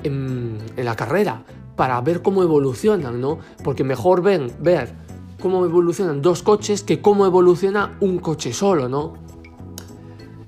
en 0.02 0.58
la 0.76 0.96
carrera 0.96 1.44
para 1.80 1.98
ver 2.02 2.20
cómo 2.20 2.42
evolucionan, 2.42 3.22
¿no? 3.22 3.38
Porque 3.64 3.84
mejor 3.84 4.20
ven, 4.20 4.52
ver 4.60 4.92
cómo 5.40 5.64
evolucionan 5.64 6.20
dos 6.20 6.42
coches 6.42 6.82
que 6.82 7.00
cómo 7.00 7.24
evoluciona 7.24 7.96
un 8.00 8.18
coche 8.18 8.52
solo, 8.52 8.86
¿no? 8.86 9.14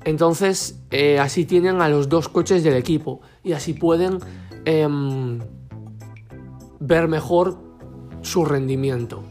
Entonces, 0.04 0.78
eh, 0.90 1.18
así 1.18 1.46
tienen 1.46 1.80
a 1.80 1.88
los 1.88 2.10
dos 2.10 2.28
coches 2.28 2.62
del 2.62 2.74
equipo 2.74 3.22
y 3.42 3.52
así 3.52 3.72
pueden 3.72 4.18
eh, 4.66 4.86
ver 6.80 7.08
mejor 7.08 7.56
su 8.20 8.44
rendimiento. 8.44 9.24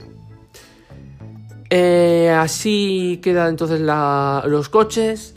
Eh, 1.70 2.32
así 2.36 3.20
quedan 3.22 3.50
entonces 3.50 3.80
los 3.80 4.70
coches. 4.70 5.36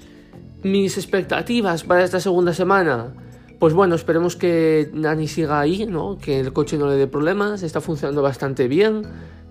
Mis 0.63 0.97
expectativas 0.97 1.85
para 1.85 2.05
esta 2.05 2.21
segunda 2.21 2.55
semana 2.55 3.13
pues 3.65 3.73
bueno, 3.73 3.95
esperemos 3.95 4.37
que 4.37 4.91
Nani 4.93 5.27
siga 5.27 5.59
ahí, 5.59 5.87
¿no? 5.87 6.19
Que 6.19 6.39
el 6.39 6.53
coche 6.53 6.77
no 6.77 6.87
le 6.87 6.97
dé 6.97 7.07
problemas, 7.07 7.63
está 7.63 7.81
funcionando 7.81 8.21
bastante 8.21 8.69
bien, 8.69 9.07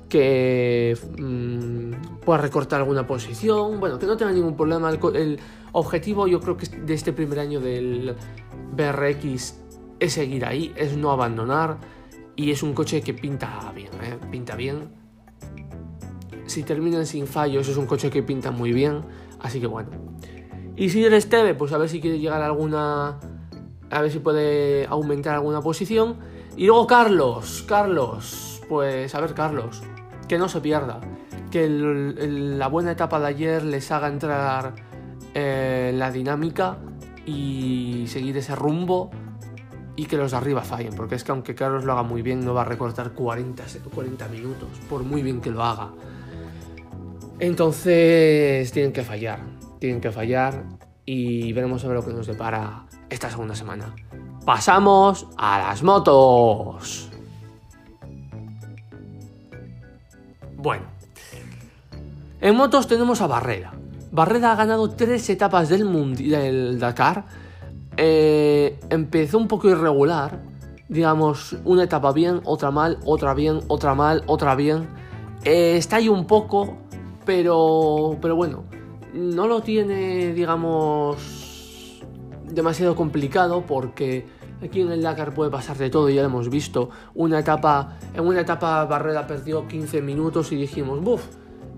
que 0.08 0.96
mmm, 1.17 2.20
pueda 2.24 2.38
recortar 2.38 2.82
alguna 2.82 3.08
posición, 3.08 3.79
bueno, 3.79 3.98
que 3.98 4.05
no 4.05 4.15
tenga 4.15 4.32
ningún 4.32 4.55
problema. 4.55 4.91
El, 4.91 5.39
objetivo 5.72 6.27
yo 6.27 6.39
creo 6.41 6.58
que 6.58 6.67
de 6.67 6.93
este 6.93 7.12
primer 7.12 7.39
año 7.39 7.60
del 7.60 8.15
BRX 8.77 9.55
es 10.00 10.13
seguir 10.13 10.46
ahí, 10.46 10.72
es 10.75 10.96
no 10.96 11.10
abandonar 11.10 11.79
y 12.36 12.51
es 12.51 12.62
un 12.62 12.75
coche 12.75 13.01
que 13.01 13.15
pinta 13.15 13.74
bien, 13.75 13.93
¿eh? 14.03 14.20
pinta 14.29 14.55
bien. 14.55 14.89
Si 16.46 16.62
terminan 16.62 17.08
sin 17.08 17.25
fallos 17.25 17.67
es 17.67 17.77
un 17.77 17.88
coche 17.88 18.12
que 18.12 18.22
pinta 18.22 18.51
muy 18.51 18.74
bien, 18.74 19.05
así 19.39 19.60
que 19.60 19.65
bueno. 19.65 19.89
Y 20.75 20.89
si 20.89 21.03
eres 21.03 21.29
Teve, 21.29 21.55
pues 21.55 21.74
a 21.74 21.79
ver 21.79 21.89
si 21.89 22.00
quiere 22.00 22.20
llegar 22.20 22.43
a 22.43 22.46
alguna 22.46 23.20
a 23.94 24.02
ver 24.02 24.12
si 24.12 24.20
puede 24.20 24.86
aumentar 24.88 25.36
alguna 25.36 25.62
posición. 25.62 26.18
Y 26.56 26.66
luego 26.66 26.88
Carlos, 26.88 27.64
Carlos, 27.68 28.62
pues 28.68 29.14
a 29.16 29.22
ver 29.22 29.34
Carlos, 29.34 29.82
que 30.28 30.38
no 30.38 30.50
se 30.50 30.62
pierda, 30.62 31.00
que 31.52 31.68
la 31.70 32.68
buena 32.68 32.92
etapa 32.92 33.20
de 33.20 33.28
ayer 33.28 33.64
les 33.64 33.92
haga 33.92 34.08
entrar 34.08 34.76
eh, 35.34 35.92
la 35.96 36.12
dinámica 36.12 36.78
y 37.26 38.06
seguir 38.08 38.38
ese 38.38 38.56
rumbo 38.56 39.12
y 39.96 40.06
que 40.06 40.18
los 40.18 40.32
de 40.32 40.38
arriba 40.38 40.62
fallen, 40.62 40.96
porque 40.96 41.16
es 41.16 41.24
que 41.24 41.32
aunque 41.32 41.54
Carlos 41.56 41.86
lo 41.86 41.94
haga 41.94 42.04
muy 42.04 42.22
bien, 42.22 42.44
no 42.44 42.54
va 42.54 42.62
a 42.62 42.66
recortar 42.66 43.14
40, 43.14 43.64
40 43.94 44.28
minutos, 44.30 44.70
por 44.90 45.04
muy 45.04 45.22
bien 45.22 45.40
que 45.40 45.52
lo 45.52 45.64
haga. 45.64 45.92
Entonces 47.40 48.72
tienen 48.72 48.92
que 48.92 49.04
fallar, 49.04 49.40
tienen 49.80 50.02
que 50.02 50.12
fallar 50.12 50.64
y 51.06 51.52
veremos 51.54 51.84
a 51.84 51.88
ver 51.88 51.98
lo 51.98 52.06
que 52.06 52.14
nos 52.14 52.26
depara 52.26 52.83
esta 53.13 53.29
segunda 53.29 53.55
semana. 53.55 53.96
Pasamos 54.43 55.27
a 55.38 55.60
las 55.60 55.84
motos. 55.84 57.10
Bueno, 60.58 60.86
en 62.41 62.55
motos 62.55 62.88
tenemos 62.88 63.22
a 63.22 63.27
Barrera. 63.27 63.74
Barrera 64.12 64.53
ha 64.53 64.55
ganado 64.55 64.89
tres 64.89 65.29
etapas 65.29 65.70
del, 65.70 66.15
del 66.15 66.79
Dakar. 66.79 67.25
Eh, 67.98 68.79
empezó 68.89 69.38
un 69.38 69.48
poco 69.48 69.70
irregular. 69.70 70.39
Digamos, 70.89 71.55
una 71.63 71.84
etapa 71.84 72.12
bien, 72.12 72.41
otra 72.46 72.72
mal, 72.72 73.00
otra 73.05 73.34
bien, 73.34 73.62
otra 73.67 73.93
mal, 73.96 74.24
otra 74.25 74.55
bien. 74.55 74.88
Eh, 75.43 75.77
está 75.77 75.98
ahí 75.98 76.10
un 76.10 76.25
poco, 76.25 76.77
pero, 77.25 78.17
pero 78.22 78.36
bueno, 78.36 78.63
no 79.13 79.48
lo 79.48 79.62
tiene, 79.62 80.34
digamos, 80.34 81.43
demasiado 82.54 82.96
complicado 82.96 83.66
porque 83.66 84.26
aquí 84.62 84.82
en 84.82 84.92
el 84.92 85.02
Dakar 85.02 85.34
puede 85.34 85.52
pasar 85.52 85.78
de 85.78 85.90
todo, 85.90 86.10
ya 86.10 86.22
lo 86.22 86.28
hemos 86.28 86.50
visto. 86.50 86.90
Una 87.16 87.40
etapa, 87.40 87.98
en 88.14 88.26
una 88.26 88.42
etapa 88.42 88.86
Barrera 88.86 89.28
perdió 89.28 89.68
15 89.68 90.02
minutos 90.02 90.52
y 90.52 90.56
dijimos, 90.56 91.02
buf, 91.02 91.24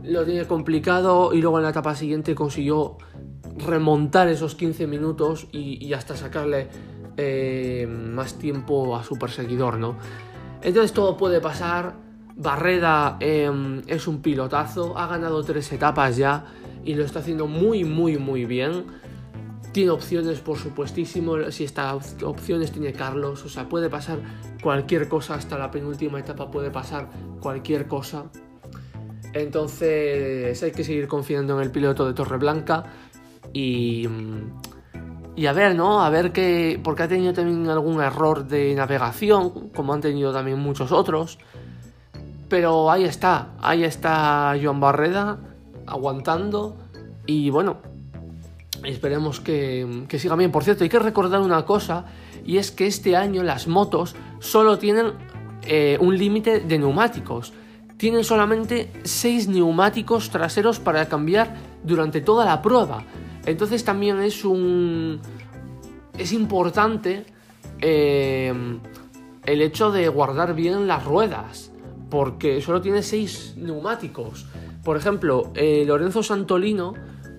lo 0.04 0.24
tiene 0.26 0.46
complicado 0.46 1.34
y 1.34 1.42
luego 1.42 1.58
en 1.58 1.64
la 1.64 1.70
etapa 1.72 1.96
siguiente 1.96 2.36
consiguió 2.36 2.98
remontar 3.58 4.28
esos 4.28 4.56
15 4.56 4.88
minutos 4.88 5.48
y, 5.52 5.94
hasta 5.94 6.16
sacarle 6.16 6.68
eh, 7.18 7.88
más 7.90 8.36
tiempo 8.36 8.96
a 8.96 9.04
su 9.04 9.16
perseguidor, 9.18 9.78
¿no? 9.78 9.96
Entonces 10.62 10.94
todo 10.94 11.18
puede 11.18 11.40
pasar. 11.42 11.96
Barreda 12.38 13.16
eh, 13.22 13.50
es 13.88 14.08
un 14.10 14.22
pilotazo, 14.22 14.98
ha 14.98 15.08
ganado 15.08 15.42
tres 15.44 15.72
etapas 15.72 16.18
ya 16.18 16.44
y 16.84 16.94
lo 16.96 17.06
está 17.06 17.20
haciendo 17.20 17.48
muy, 17.48 17.86
muy, 17.86 18.18
muy 18.18 18.46
bien. 18.46 18.86
Tiene 19.76 19.92
opciones, 19.92 20.40
por 20.40 20.58
supuestísimo. 20.58 21.52
Si 21.52 21.66
estas 21.66 22.16
opciones 22.24 22.72
tiene 22.72 22.94
Carlos, 22.94 23.44
o 23.44 23.50
sea, 23.50 23.68
puede 23.68 23.90
pasar 23.90 24.20
cualquier 24.64 25.10
cosa. 25.10 25.36
Hasta 25.36 25.58
la 25.58 25.70
penúltima 25.70 26.18
etapa 26.18 26.50
puede 26.50 26.72
pasar 26.72 27.10
cualquier 27.42 27.86
cosa. 27.86 28.24
Entonces 29.34 30.64
hay 30.64 30.72
que 30.72 30.86
seguir 30.86 31.10
confiando 31.10 31.58
en 31.58 31.64
el 31.66 31.72
piloto 31.72 32.08
de 32.08 32.14
Torreblanca 32.14 32.86
y, 33.52 34.08
y 35.36 35.46
a 35.46 35.52
ver, 35.52 35.76
¿no? 35.76 36.06
A 36.06 36.10
ver 36.10 36.32
qué. 36.32 36.80
Porque 36.82 37.04
ha 37.04 37.10
tenido 37.10 37.34
también 37.34 37.68
algún 37.68 38.00
error 38.02 38.48
de 38.48 38.74
navegación, 38.76 39.72
como 39.76 39.94
han 39.94 40.00
tenido 40.00 40.32
también 40.32 40.58
muchos 40.58 40.94
otros. 40.94 41.38
Pero 42.48 42.90
ahí 42.90 43.04
está, 43.04 43.50
ahí 43.60 43.84
está 43.84 44.56
Joan 44.64 44.80
Barreda 44.80 45.38
aguantando 45.86 46.78
y 47.26 47.50
bueno, 47.50 47.82
esperemos 48.86 49.40
que, 49.40 50.06
que, 50.08 50.20
siga 50.20 50.36
bien. 50.36 50.52
Por 50.52 50.64
cierto, 50.64 50.84
hay 50.84 50.90
que 50.90 51.00
recordar 51.00 51.42
una 51.42 51.66
cosa 51.66 52.06
y 52.46 52.58
es 52.58 52.72
que 52.72 52.88
este 52.88 53.16
año 53.16 53.44
las 53.44 53.68
motos 53.68 54.16
solo 54.40 54.78
tienen 54.78 55.14
eh, 55.68 55.98
un 56.00 56.18
límite 56.18 56.60
de 56.60 56.78
neumáticos. 56.78 57.54
Tienen 57.98 58.24
solamente 58.24 58.92
6 59.04 59.48
neumáticos 59.48 60.30
traseros 60.30 60.80
para 60.80 61.08
cambiar 61.08 61.56
durante 61.84 62.22
toda 62.22 62.46
la 62.46 62.62
prueba. 62.62 63.04
Entonces 63.46 63.84
también 63.84 64.20
es 64.22 64.44
un... 64.44 65.20
es 66.18 66.32
importante 66.34 67.26
eh, 67.80 68.54
el 69.46 69.62
hecho 69.62 69.92
de 69.92 70.08
guardar 70.10 70.56
bien 70.56 70.88
las 70.88 71.04
ruedas 71.04 71.72
porque 72.10 72.62
solo 72.62 72.82
tiene 72.82 73.02
6 73.02 73.56
neumáticos. 73.58 74.46
Por 74.84 74.98
ejemplo, 74.98 75.52
eh, 75.56 75.84
Lorenzo 75.88 76.22
Santolino, 76.22 76.94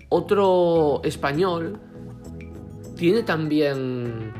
otro 0.08 1.00
español, 1.04 1.78
tiene 2.96 3.22
también 3.22 4.32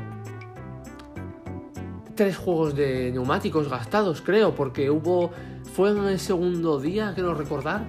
tres 2.15 2.37
juegos 2.37 2.75
de 2.75 3.11
neumáticos 3.11 3.69
gastados, 3.69 4.21
creo, 4.21 4.55
porque 4.55 4.89
hubo 4.89 5.31
fue 5.73 5.91
en 5.91 6.05
el 6.05 6.19
segundo 6.19 6.79
día, 6.79 7.11
quiero 7.13 7.35
recordar, 7.35 7.85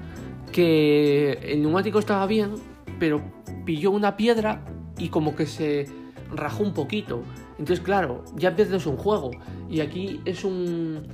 que 0.52 1.32
el 1.42 1.62
neumático 1.62 1.99
estaba 1.99 2.26
bien, 2.26 2.54
pero 2.99 3.23
pilló 3.64 3.90
una 3.90 4.16
piedra 4.16 4.64
y 4.99 5.08
como 5.08 5.35
que 5.35 5.47
se 5.47 5.87
rajó 6.35 6.64
un 6.64 6.75
poquito. 6.75 7.23
Entonces, 7.52 7.80
claro, 7.80 8.25
ya 8.37 8.54
pierdes 8.54 8.87
un 8.87 8.97
juego. 8.97 9.30
Y 9.70 9.80
aquí 9.80 10.20
es 10.25 10.44
un 10.44 11.06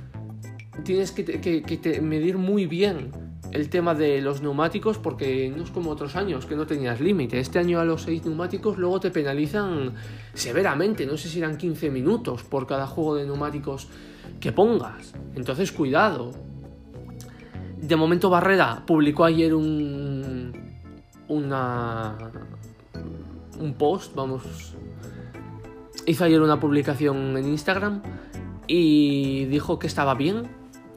tienes 0.83 1.11
que, 1.11 2.01
medir 2.01 2.37
muy 2.37 2.65
bien 2.65 3.11
el 3.51 3.69
tema 3.69 3.93
de 3.93 4.21
los 4.21 4.41
neumáticos 4.41 4.97
porque 4.97 5.53
no 5.55 5.63
es 5.63 5.71
como 5.71 5.91
otros 5.91 6.15
años 6.15 6.45
que 6.45 6.55
no 6.55 6.65
tenías 6.65 6.99
límite. 6.99 7.39
Este 7.39 7.59
año 7.59 7.79
a 7.79 7.85
los 7.85 8.03
6 8.03 8.25
neumáticos 8.25 8.77
luego 8.77 8.99
te 8.99 9.11
penalizan 9.11 9.93
severamente, 10.33 11.05
no 11.05 11.17
sé 11.17 11.29
si 11.29 11.39
eran 11.39 11.57
15 11.57 11.89
minutos 11.89 12.43
por 12.43 12.67
cada 12.67 12.87
juego 12.87 13.15
de 13.15 13.25
neumáticos 13.25 13.87
que 14.39 14.51
pongas. 14.51 15.13
Entonces 15.35 15.71
cuidado. 15.71 16.33
De 17.81 17.95
momento 17.95 18.29
Barrera 18.29 18.83
publicó 18.85 19.25
ayer 19.25 19.53
un, 19.53 20.53
un 23.59 23.73
post, 23.77 24.15
vamos, 24.15 24.75
hizo 26.05 26.23
ayer 26.23 26.41
una 26.41 26.59
publicación 26.59 27.37
en 27.37 27.47
Instagram 27.47 28.01
y 28.67 29.45
dijo 29.45 29.77
que 29.79 29.87
estaba 29.87 30.15
bien, 30.15 30.47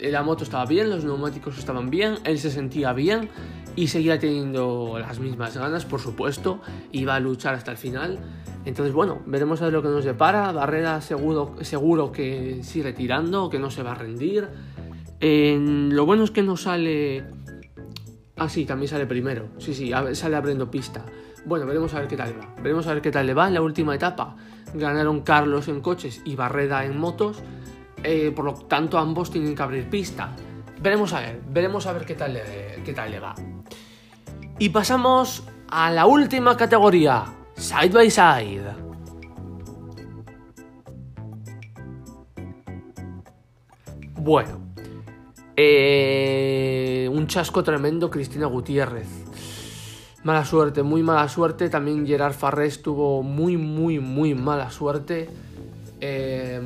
la 0.00 0.22
moto 0.22 0.44
estaba 0.44 0.64
bien, 0.66 0.90
los 0.90 1.04
neumáticos 1.04 1.58
estaban 1.58 1.90
bien, 1.90 2.16
él 2.24 2.38
se 2.38 2.50
sentía 2.50 2.92
bien 2.92 3.28
y 3.76 3.88
seguía 3.88 4.18
teniendo 4.18 4.96
las 4.98 5.20
mismas 5.20 5.56
ganas, 5.56 5.84
por 5.84 6.00
supuesto, 6.00 6.60
iba 6.92 7.14
a 7.14 7.20
luchar 7.20 7.54
hasta 7.54 7.70
el 7.70 7.76
final. 7.76 8.18
Entonces, 8.64 8.92
bueno, 8.92 9.22
veremos 9.26 9.62
a 9.62 9.66
ver 9.66 9.72
lo 9.72 9.82
que 9.82 9.88
nos 9.88 10.04
depara. 10.04 10.52
Barrera 10.52 11.00
seguro, 11.00 11.54
seguro 11.60 12.12
que 12.12 12.62
sigue 12.62 12.92
tirando, 12.92 13.48
que 13.48 13.58
no 13.58 13.70
se 13.70 13.82
va 13.82 13.92
a 13.92 13.94
rendir. 13.94 14.48
lo 15.20 16.06
bueno 16.06 16.24
es 16.24 16.30
que 16.30 16.42
no 16.42 16.56
sale... 16.56 17.24
Ah, 18.36 18.48
sí, 18.48 18.64
también 18.64 18.88
sale 18.88 19.06
primero. 19.06 19.48
Sí, 19.58 19.74
sí, 19.74 19.92
sale 20.12 20.36
abriendo 20.36 20.70
pista. 20.70 21.04
Bueno, 21.44 21.66
veremos 21.66 21.94
a 21.94 22.00
ver 22.00 22.08
qué 22.08 22.16
tal 22.16 22.34
va. 22.38 22.54
Veremos 22.62 22.86
a 22.86 22.94
ver 22.94 23.02
qué 23.02 23.10
tal 23.10 23.26
le 23.26 23.34
va 23.34 23.48
en 23.48 23.54
la 23.54 23.62
última 23.62 23.94
etapa. 23.94 24.36
Ganaron 24.74 25.22
Carlos 25.22 25.68
en 25.68 25.80
coches 25.80 26.20
y 26.24 26.36
Barreda 26.36 26.84
en 26.84 26.98
motos. 26.98 27.42
Eh, 28.02 28.32
por 28.34 28.44
lo 28.44 28.54
tanto, 28.54 28.98
ambos 28.98 29.30
tienen 29.30 29.54
que 29.54 29.62
abrir 29.62 29.88
pista. 29.88 30.34
Veremos 30.80 31.12
a 31.12 31.20
ver, 31.20 31.40
veremos 31.48 31.86
a 31.86 31.92
ver 31.92 32.06
qué 32.06 32.14
tal 32.14 32.40
qué 32.84 32.92
tal 32.92 33.10
le 33.10 33.20
va. 33.20 33.34
Y 34.58 34.68
pasamos 34.70 35.44
a 35.68 35.90
la 35.90 36.06
última 36.06 36.56
categoría, 36.56 37.24
Side 37.56 37.90
by 37.90 38.10
Side. 38.10 38.88
Bueno, 44.16 44.60
eh, 45.56 47.08
un 47.12 47.26
chasco 47.26 47.62
tremendo 47.62 48.10
Cristina 48.10 48.46
Gutiérrez. 48.46 49.08
Mala 50.24 50.44
suerte, 50.44 50.82
muy 50.82 51.02
mala 51.02 51.28
suerte. 51.28 51.68
También 51.68 52.06
Gerard 52.06 52.34
Farrés 52.34 52.82
tuvo 52.82 53.22
muy, 53.22 53.56
muy, 53.56 54.00
muy 54.00 54.34
mala 54.34 54.70
suerte. 54.70 55.30
Eh, 56.00 56.60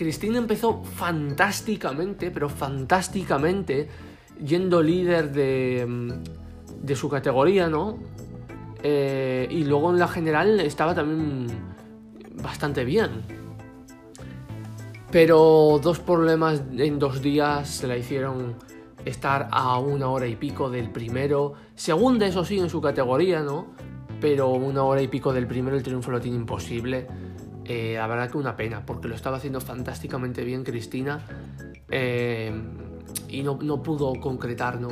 Cristina 0.00 0.38
empezó 0.38 0.82
fantásticamente, 0.82 2.30
pero 2.30 2.48
fantásticamente, 2.48 3.86
yendo 4.42 4.82
líder 4.82 5.30
de, 5.30 5.86
de 6.82 6.96
su 6.96 7.10
categoría, 7.10 7.68
¿no? 7.68 7.98
Eh, 8.82 9.46
y 9.50 9.64
luego 9.64 9.90
en 9.90 9.98
la 9.98 10.08
general 10.08 10.58
estaba 10.60 10.94
también 10.94 11.48
bastante 12.42 12.86
bien. 12.86 13.10
Pero 15.10 15.78
dos 15.82 15.98
problemas 15.98 16.62
en 16.78 16.98
dos 16.98 17.20
días 17.20 17.68
se 17.68 17.86
la 17.86 17.98
hicieron 17.98 18.54
estar 19.04 19.48
a 19.50 19.78
una 19.78 20.08
hora 20.08 20.26
y 20.26 20.36
pico 20.36 20.70
del 20.70 20.88
primero. 20.88 21.52
Segunda, 21.74 22.26
eso 22.26 22.42
sí, 22.42 22.58
en 22.58 22.70
su 22.70 22.80
categoría, 22.80 23.40
¿no? 23.42 23.66
Pero 24.18 24.48
una 24.48 24.82
hora 24.82 25.02
y 25.02 25.08
pico 25.08 25.34
del 25.34 25.46
primero 25.46 25.76
el 25.76 25.82
triunfo 25.82 26.10
lo 26.10 26.22
tiene 26.22 26.38
imposible. 26.38 27.06
Eh, 27.72 27.94
la 27.94 28.08
verdad 28.08 28.28
que 28.28 28.36
una 28.36 28.56
pena, 28.56 28.84
porque 28.84 29.06
lo 29.06 29.14
estaba 29.14 29.36
haciendo 29.36 29.60
fantásticamente 29.60 30.42
bien 30.42 30.64
Cristina 30.64 31.20
eh, 31.88 32.52
y 33.28 33.44
no, 33.44 33.58
pudo 33.80 34.12
concretar, 34.20 34.80
¿no? 34.80 34.88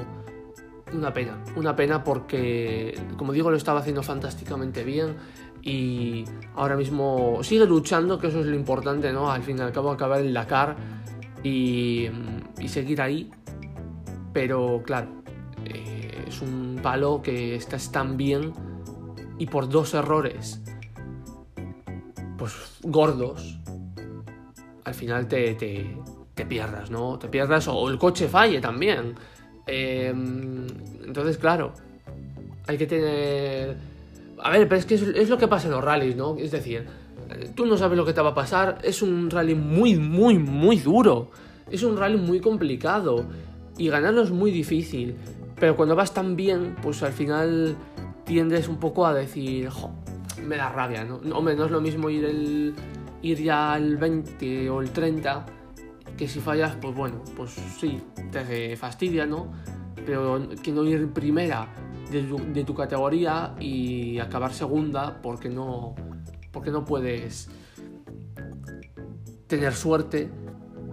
Una 0.93 1.13
pena, 1.13 1.43
una 1.57 1.75
pena 1.75 2.05
porque, 2.05 2.97
como 3.17 3.33
digo, 3.33 3.51
lo 3.51 3.57
estaba 3.57 3.81
haciendo 3.81 4.05
fantásticamente 4.05 4.85
bien 4.85 5.17
y 5.61 6.25
ahora 6.55 6.77
mismo 6.77 7.41
sigue 7.43 7.67
luchando, 7.67 8.17
que 8.17 8.29
eso 8.29 8.39
es 8.39 8.47
lo 8.47 8.55
importante, 8.55 9.13
¿no? 9.13 9.29
Al 9.29 9.43
fin 9.43 9.59
y 9.59 9.61
al 9.61 9.73
cabo 9.73 9.91
acabar 9.91 10.21
el 10.21 10.33
Dakar 10.33 10.77
y, 11.43 12.09
y 12.61 12.69
seguir 12.69 13.03
ahí, 13.03 13.29
pero 14.33 14.85
claro, 14.85 15.09
eh, 15.65 16.27
es 16.29 16.41
un 16.41 16.79
palo 16.81 17.23
que 17.23 17.57
estás 17.57 17.91
tan 17.91 18.17
bien 18.17 18.53
y 19.37 19.47
por 19.47 19.69
dos 19.69 19.95
errores 19.95 20.63
pues 22.39 22.79
gordos, 22.83 23.59
al 24.85 24.95
final 24.95 25.29
te, 25.29 25.55
te, 25.55 26.47
pierdas, 26.47 26.91
¿no? 26.91 27.19
Te 27.19 27.29
pierdas 27.29 27.67
o 27.69 27.89
el 27.91 27.99
coche 27.99 28.29
falle 28.29 28.61
también. 28.61 29.17
Em, 29.67 30.67
entonces, 31.05 31.37
claro, 31.37 31.75
hay 32.67 32.79
que 32.79 32.87
tener... 32.87 33.77
A 34.41 34.51
ver, 34.51 34.69
pero 34.69 34.79
es 34.79 34.87
que 34.87 34.95
es, 34.95 35.29
lo 35.29 35.37
que 35.37 35.49
pasa 35.49 35.67
en 35.67 35.73
los 35.73 35.83
rallies, 35.83 36.15
¿no? 36.15 36.37
Es 36.39 36.53
decir, 36.53 36.87
tú 37.57 37.67
no 37.67 37.77
sabes 37.77 37.99
lo 37.99 38.07
que 38.07 38.13
te 38.13 38.21
va 38.21 38.31
a 38.31 38.35
pasar, 38.35 38.79
es 38.85 39.03
un 39.03 39.29
rally 39.31 39.57
muy, 39.57 39.97
muy, 39.97 40.39
muy 40.39 40.79
duro. 40.79 41.33
Es 41.71 41.83
un 41.83 41.97
rally 41.97 42.17
muy 42.17 42.41
complicado 42.41 43.27
y 43.77 43.89
ganarlo 43.89 44.23
es 44.23 44.31
muy 44.31 44.53
difícil. 44.53 45.17
Pero 45.59 45.75
cuando 45.75 45.97
vas 45.97 46.15
tan 46.15 46.37
bien, 46.37 46.77
pues 46.81 47.03
al 47.03 47.13
final 47.13 47.77
tiendes 48.25 48.69
un 48.69 48.79
poco 48.79 49.07
a 49.07 49.13
decir, 49.13 49.71
me 50.47 50.57
da 50.57 50.69
rabia, 50.71 51.05
¿no? 51.05 51.17
Hombre, 51.37 51.55
no 51.57 51.65
es 51.65 51.71
lo 51.71 51.81
mismo 51.81 52.11
ir, 52.11 52.25
el, 52.25 52.75
ir 53.23 53.43
ya 53.43 53.73
al 53.73 53.97
20 53.97 54.71
o 54.71 54.81
el 54.81 54.91
30, 54.91 55.47
que 56.17 56.29
si 56.29 56.41
fallas, 56.41 56.77
pues 56.81 56.95
bueno, 56.95 57.23
pues 57.37 57.53
sí, 57.79 58.01
te 58.31 58.77
fastidia, 58.77 59.27
¿no? 59.27 59.53
Pero 60.07 60.49
que 60.63 60.73
no 60.73 60.85
ir 60.85 61.13
primera 61.13 61.69
de 62.11 62.65
tu, 62.65 62.75
categoría 62.75 63.55
y 63.61 64.19
acabar 64.19 64.53
segunda 64.53 65.21
porque 65.21 65.49
no, 65.49 65.95
porque 66.53 66.71
no 66.71 66.85
puedes 66.85 67.51
tener 69.47 69.75
suerte 69.75 70.31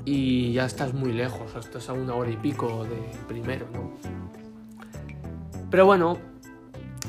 y 0.04 0.54
ya 0.54 0.66
estás 0.66 0.94
muy 0.94 1.14
lejos, 1.14 1.56
estás 1.56 1.90
a 1.90 1.94
una 1.94 2.14
hora 2.16 2.30
y 2.30 2.38
pico 2.38 2.84
de 2.84 2.98
primero, 3.28 3.68
¿no? 3.74 3.94
Pero 5.72 5.86
bueno, 5.86 6.18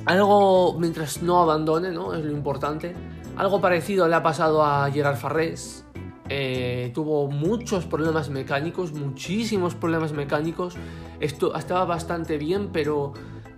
algo, 0.07 0.79
mientras 0.79 1.23
no 1.23 1.43
abandone, 1.43 1.91
¿no? 1.91 2.15
Es 2.15 2.25
lo 2.25 2.33
importante. 2.33 2.95
Algo 3.37 3.61
parecido 3.61 4.09
le 4.09 4.15
ha 4.15 4.23
pasado 4.23 4.65
a 4.65 4.91
Gerard 4.91 5.17
Farrés. 5.17 5.85
Eh, 6.29 6.91
tuvo 6.95 7.29
muchos 7.29 7.85
problemas 7.87 8.31
mecánicos, 8.31 8.93
muchísimos 8.93 9.75
problemas 9.75 10.13
mecánicos. 10.13 10.75
Esto 11.21 11.55
estaba 11.57 11.85
bastante 11.85 12.39
bien, 12.39 12.71
pero 12.73 13.13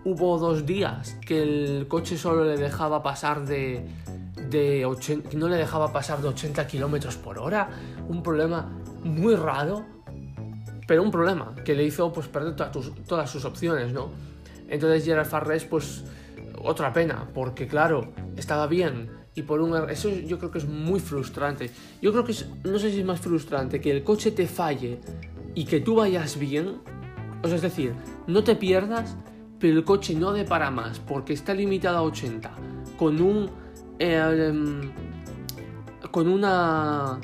hubo 0.04 0.38
dos 0.38 0.64
días 0.64 1.18
que 1.26 1.42
el 1.42 1.86
coche 1.86 2.16
solo 2.16 2.44
le 2.44 2.56
dejaba 2.56 3.02
pasar 3.02 3.44
de, 3.44 3.86
de 4.48 4.86
80, 4.86 5.36
no 5.36 5.48
le 5.48 5.56
dejaba 5.56 5.92
pasar 5.92 6.22
de 6.22 6.28
80 6.28 6.66
kilómetros 6.66 7.16
por 7.16 7.38
hora. 7.38 7.68
Un 8.08 8.22
problema 8.22 8.70
muy 9.04 9.34
raro, 9.36 9.84
pero 10.86 11.02
un 11.02 11.10
problema 11.10 11.54
que 11.64 11.74
le 11.74 11.84
hizo 11.84 12.10
pues 12.12 12.26
perder 12.28 12.56
todas 12.56 13.30
sus 13.30 13.44
opciones, 13.44 13.92
¿no? 13.92 14.08
Entonces 14.68 15.04
Gerard 15.04 15.26
Farrés 15.26 15.64
pues 15.64 16.04
otra 16.62 16.92
pena, 16.92 17.28
porque 17.34 17.66
claro, 17.66 18.12
estaba 18.36 18.66
bien 18.66 19.10
y 19.34 19.42
por 19.42 19.60
un 19.60 19.88
eso 19.88 20.10
yo 20.10 20.38
creo 20.38 20.50
que 20.50 20.58
es 20.58 20.66
muy 20.66 21.00
frustrante. 21.00 21.70
Yo 22.02 22.10
creo 22.12 22.24
que 22.24 22.34
no 22.64 22.78
sé 22.78 22.90
si 22.90 23.00
es 23.00 23.06
más 23.06 23.20
frustrante 23.20 23.80
que 23.80 23.90
el 23.90 24.02
coche 24.02 24.32
te 24.32 24.46
falle 24.46 25.00
y 25.54 25.64
que 25.64 25.80
tú 25.80 25.96
vayas 25.96 26.38
bien, 26.38 26.80
o 27.42 27.46
sea, 27.46 27.56
es 27.56 27.62
decir, 27.62 27.94
no 28.26 28.42
te 28.42 28.56
pierdas, 28.56 29.16
pero 29.60 29.76
el 29.76 29.84
coche 29.84 30.14
no 30.14 30.32
de 30.32 30.44
para 30.44 30.70
más 30.70 30.98
porque 30.98 31.32
está 31.32 31.54
limitado 31.54 31.98
a 31.98 32.02
80 32.02 32.50
con 32.98 33.20
un 33.20 33.50
em, 33.98 34.90
con 36.10 36.28
una 36.28 37.20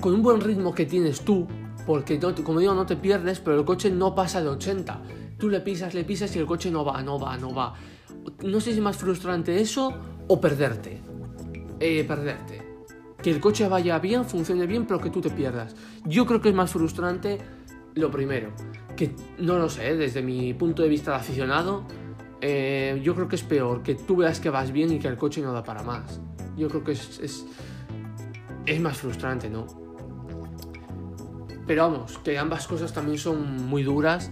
con 0.00 0.14
un 0.14 0.22
buen 0.22 0.40
ritmo 0.40 0.74
que 0.74 0.86
tienes 0.86 1.20
tú, 1.20 1.46
porque 1.86 2.18
como 2.42 2.58
digo, 2.58 2.74
no 2.74 2.86
te 2.86 2.96
pierdes, 2.96 3.38
pero 3.38 3.58
el 3.58 3.64
coche 3.64 3.90
no 3.90 4.14
pasa 4.14 4.40
de 4.40 4.48
80 4.48 5.02
tú 5.40 5.48
le 5.48 5.60
pisas, 5.60 5.94
le 5.94 6.04
pisas 6.04 6.36
y 6.36 6.38
el 6.38 6.46
coche 6.46 6.70
no 6.70 6.84
va, 6.84 7.02
no 7.02 7.18
va, 7.18 7.36
no 7.36 7.52
va. 7.52 7.74
No 8.44 8.60
sé 8.60 8.70
si 8.70 8.76
es 8.76 8.82
más 8.82 8.96
frustrante 8.96 9.60
eso 9.60 9.92
o 10.28 10.40
perderte. 10.40 11.00
Eh, 11.80 12.04
perderte. 12.04 12.62
Que 13.20 13.30
el 13.30 13.40
coche 13.40 13.66
vaya 13.66 13.98
bien, 13.98 14.24
funcione 14.24 14.66
bien, 14.66 14.86
pero 14.86 15.00
que 15.00 15.10
tú 15.10 15.20
te 15.20 15.30
pierdas. 15.30 15.74
Yo 16.04 16.26
creo 16.26 16.40
que 16.40 16.50
es 16.50 16.54
más 16.54 16.70
frustrante 16.70 17.38
lo 17.94 18.10
primero. 18.10 18.52
Que 18.96 19.16
no 19.38 19.58
lo 19.58 19.68
sé, 19.68 19.96
desde 19.96 20.22
mi 20.22 20.54
punto 20.54 20.82
de 20.82 20.88
vista 20.88 21.12
de 21.12 21.16
aficionado, 21.16 21.84
eh, 22.40 23.00
yo 23.02 23.14
creo 23.14 23.26
que 23.26 23.36
es 23.36 23.42
peor 23.42 23.82
que 23.82 23.94
tú 23.94 24.16
veas 24.16 24.40
que 24.40 24.50
vas 24.50 24.70
bien 24.70 24.92
y 24.92 24.98
que 24.98 25.08
el 25.08 25.16
coche 25.16 25.40
no 25.40 25.52
da 25.52 25.64
para 25.64 25.82
más. 25.82 26.20
Yo 26.56 26.68
creo 26.68 26.84
que 26.84 26.92
es, 26.92 27.18
es, 27.20 27.46
es 28.66 28.80
más 28.80 28.98
frustrante, 28.98 29.48
¿no? 29.48 29.66
Pero 31.66 31.82
vamos, 31.84 32.18
que 32.18 32.38
ambas 32.38 32.66
cosas 32.66 32.92
también 32.92 33.18
son 33.18 33.66
muy 33.68 33.82
duras 33.82 34.30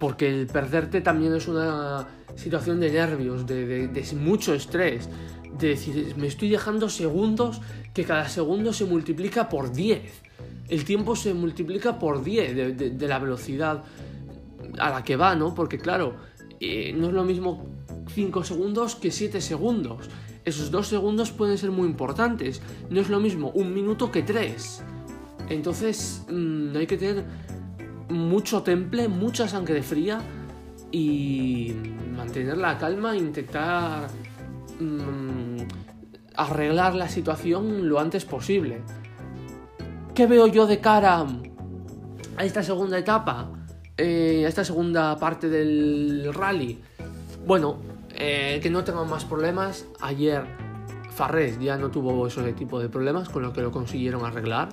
porque 0.00 0.28
el 0.28 0.46
perderte 0.46 1.02
también 1.02 1.34
es 1.34 1.46
una 1.46 2.08
situación 2.34 2.80
de 2.80 2.90
nervios, 2.90 3.46
de, 3.46 4.04
mucho 4.18 4.54
estrés, 4.54 5.10
de 5.58 5.68
decir, 5.68 6.14
me 6.16 6.26
estoy 6.26 6.48
dejando 6.48 6.88
segundos 6.88 7.60
que 7.92 8.04
cada 8.04 8.26
segundo 8.28 8.72
se 8.72 8.86
multiplica 8.86 9.50
por 9.50 9.72
10. 9.72 10.00
El 10.68 10.84
tiempo 10.86 11.14
se 11.16 11.34
multiplica 11.34 11.98
por 11.98 12.24
10 12.24 12.98
de, 12.98 13.08
la 13.08 13.18
velocidad 13.18 13.84
a 14.78 14.90
la 14.90 15.04
que 15.04 15.16
va, 15.16 15.36
¿no? 15.36 15.54
Porque 15.54 15.78
claro, 15.78 16.14
eh, 16.60 16.94
no 16.96 17.08
es 17.08 17.12
lo 17.12 17.24
mismo 17.24 17.66
5 18.14 18.42
segundos 18.42 18.94
que 18.94 19.10
7 19.10 19.42
segundos. 19.42 20.08
Esos 20.46 20.70
2 20.70 20.86
segundos 20.86 21.30
pueden 21.30 21.58
ser 21.58 21.72
muy 21.72 21.86
importantes. 21.86 22.62
No 22.88 23.02
es 23.02 23.10
lo 23.10 23.20
mismo 23.20 23.50
un 23.50 23.74
minuto 23.74 24.10
que 24.10 24.22
3. 24.22 24.82
Entonces, 25.50 26.24
mm, 26.30 26.74
hay 26.76 26.86
que 26.86 26.96
tener 26.96 27.24
mucho 28.10 28.62
temple, 28.62 29.08
mucha 29.08 29.48
sangre 29.48 29.82
fría 29.82 30.20
y 30.92 31.74
mantener 32.16 32.58
la 32.58 32.76
calma 32.78 33.14
e 33.14 33.18
intentar 33.18 34.08
mm, 34.78 35.56
arreglar 36.36 36.94
la 36.94 37.08
situación 37.08 37.88
lo 37.88 38.00
antes 38.00 38.24
posible. 38.24 38.82
¿Qué 40.14 40.26
veo 40.26 40.46
yo 40.46 40.66
de 40.66 40.80
cara 40.80 41.26
a 42.36 42.44
esta 42.44 42.62
segunda 42.62 42.98
etapa? 42.98 43.50
Eh, 43.96 44.44
a 44.46 44.48
esta 44.48 44.64
segunda 44.64 45.16
parte 45.18 45.48
del 45.48 46.32
rally. 46.32 46.80
Bueno, 47.46 47.78
eh, 48.14 48.58
que 48.62 48.70
no 48.70 48.82
tengan 48.82 49.08
más 49.08 49.24
problemas. 49.24 49.86
Ayer 50.00 50.44
Farrés 51.10 51.58
ya 51.60 51.76
no 51.76 51.90
tuvo 51.90 52.26
ese 52.26 52.52
tipo 52.54 52.80
de 52.80 52.88
problemas, 52.88 53.28
con 53.28 53.42
lo 53.42 53.52
que 53.52 53.60
lo 53.60 53.70
consiguieron 53.70 54.24
arreglar. 54.24 54.70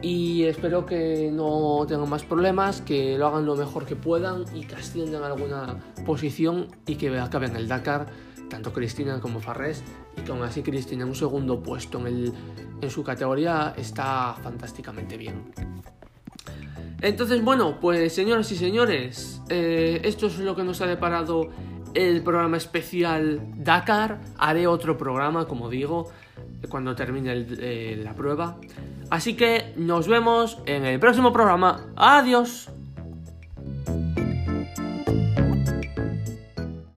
Y 0.00 0.44
espero 0.44 0.86
que 0.86 1.30
no 1.32 1.84
tengan 1.88 2.08
más 2.08 2.24
problemas, 2.24 2.80
que 2.82 3.18
lo 3.18 3.26
hagan 3.26 3.46
lo 3.46 3.56
mejor 3.56 3.84
que 3.84 3.96
puedan 3.96 4.44
y 4.54 4.64
que 4.64 4.76
asciendan 4.76 5.24
alguna 5.24 5.80
posición 6.06 6.68
y 6.86 6.94
que 6.94 7.18
acaben 7.18 7.56
el 7.56 7.66
Dakar, 7.66 8.06
tanto 8.48 8.72
Cristina 8.72 9.20
como 9.20 9.40
Farrés, 9.40 9.82
y 10.16 10.20
que 10.20 10.30
aún 10.30 10.42
así 10.42 10.62
Cristina 10.62 11.02
en 11.02 11.08
un 11.08 11.16
segundo 11.16 11.60
puesto 11.60 11.98
en, 11.98 12.06
el, 12.06 12.32
en 12.80 12.90
su 12.90 13.02
categoría 13.02 13.74
está 13.76 14.36
fantásticamente 14.40 15.16
bien. 15.16 15.52
Entonces, 17.00 17.42
bueno, 17.42 17.78
pues 17.80 18.12
señoras 18.12 18.50
y 18.52 18.56
señores, 18.56 19.40
eh, 19.48 20.00
esto 20.04 20.26
es 20.26 20.38
lo 20.38 20.56
que 20.56 20.64
nos 20.64 20.80
ha 20.80 20.86
deparado 20.86 21.48
el 21.94 22.22
programa 22.22 22.56
especial 22.56 23.40
Dakar. 23.56 24.20
Haré 24.36 24.66
otro 24.66 24.96
programa, 24.96 25.46
como 25.46 25.68
digo, 25.68 26.10
cuando 26.68 26.94
termine 26.94 27.46
eh, 27.60 28.00
la 28.02 28.14
prueba. 28.14 28.58
Así 29.10 29.34
que 29.34 29.72
nos 29.76 30.08
vemos 30.08 30.58
en 30.66 30.84
el 30.84 31.00
próximo 31.00 31.32
programa. 31.32 31.86
Adiós. 31.96 32.70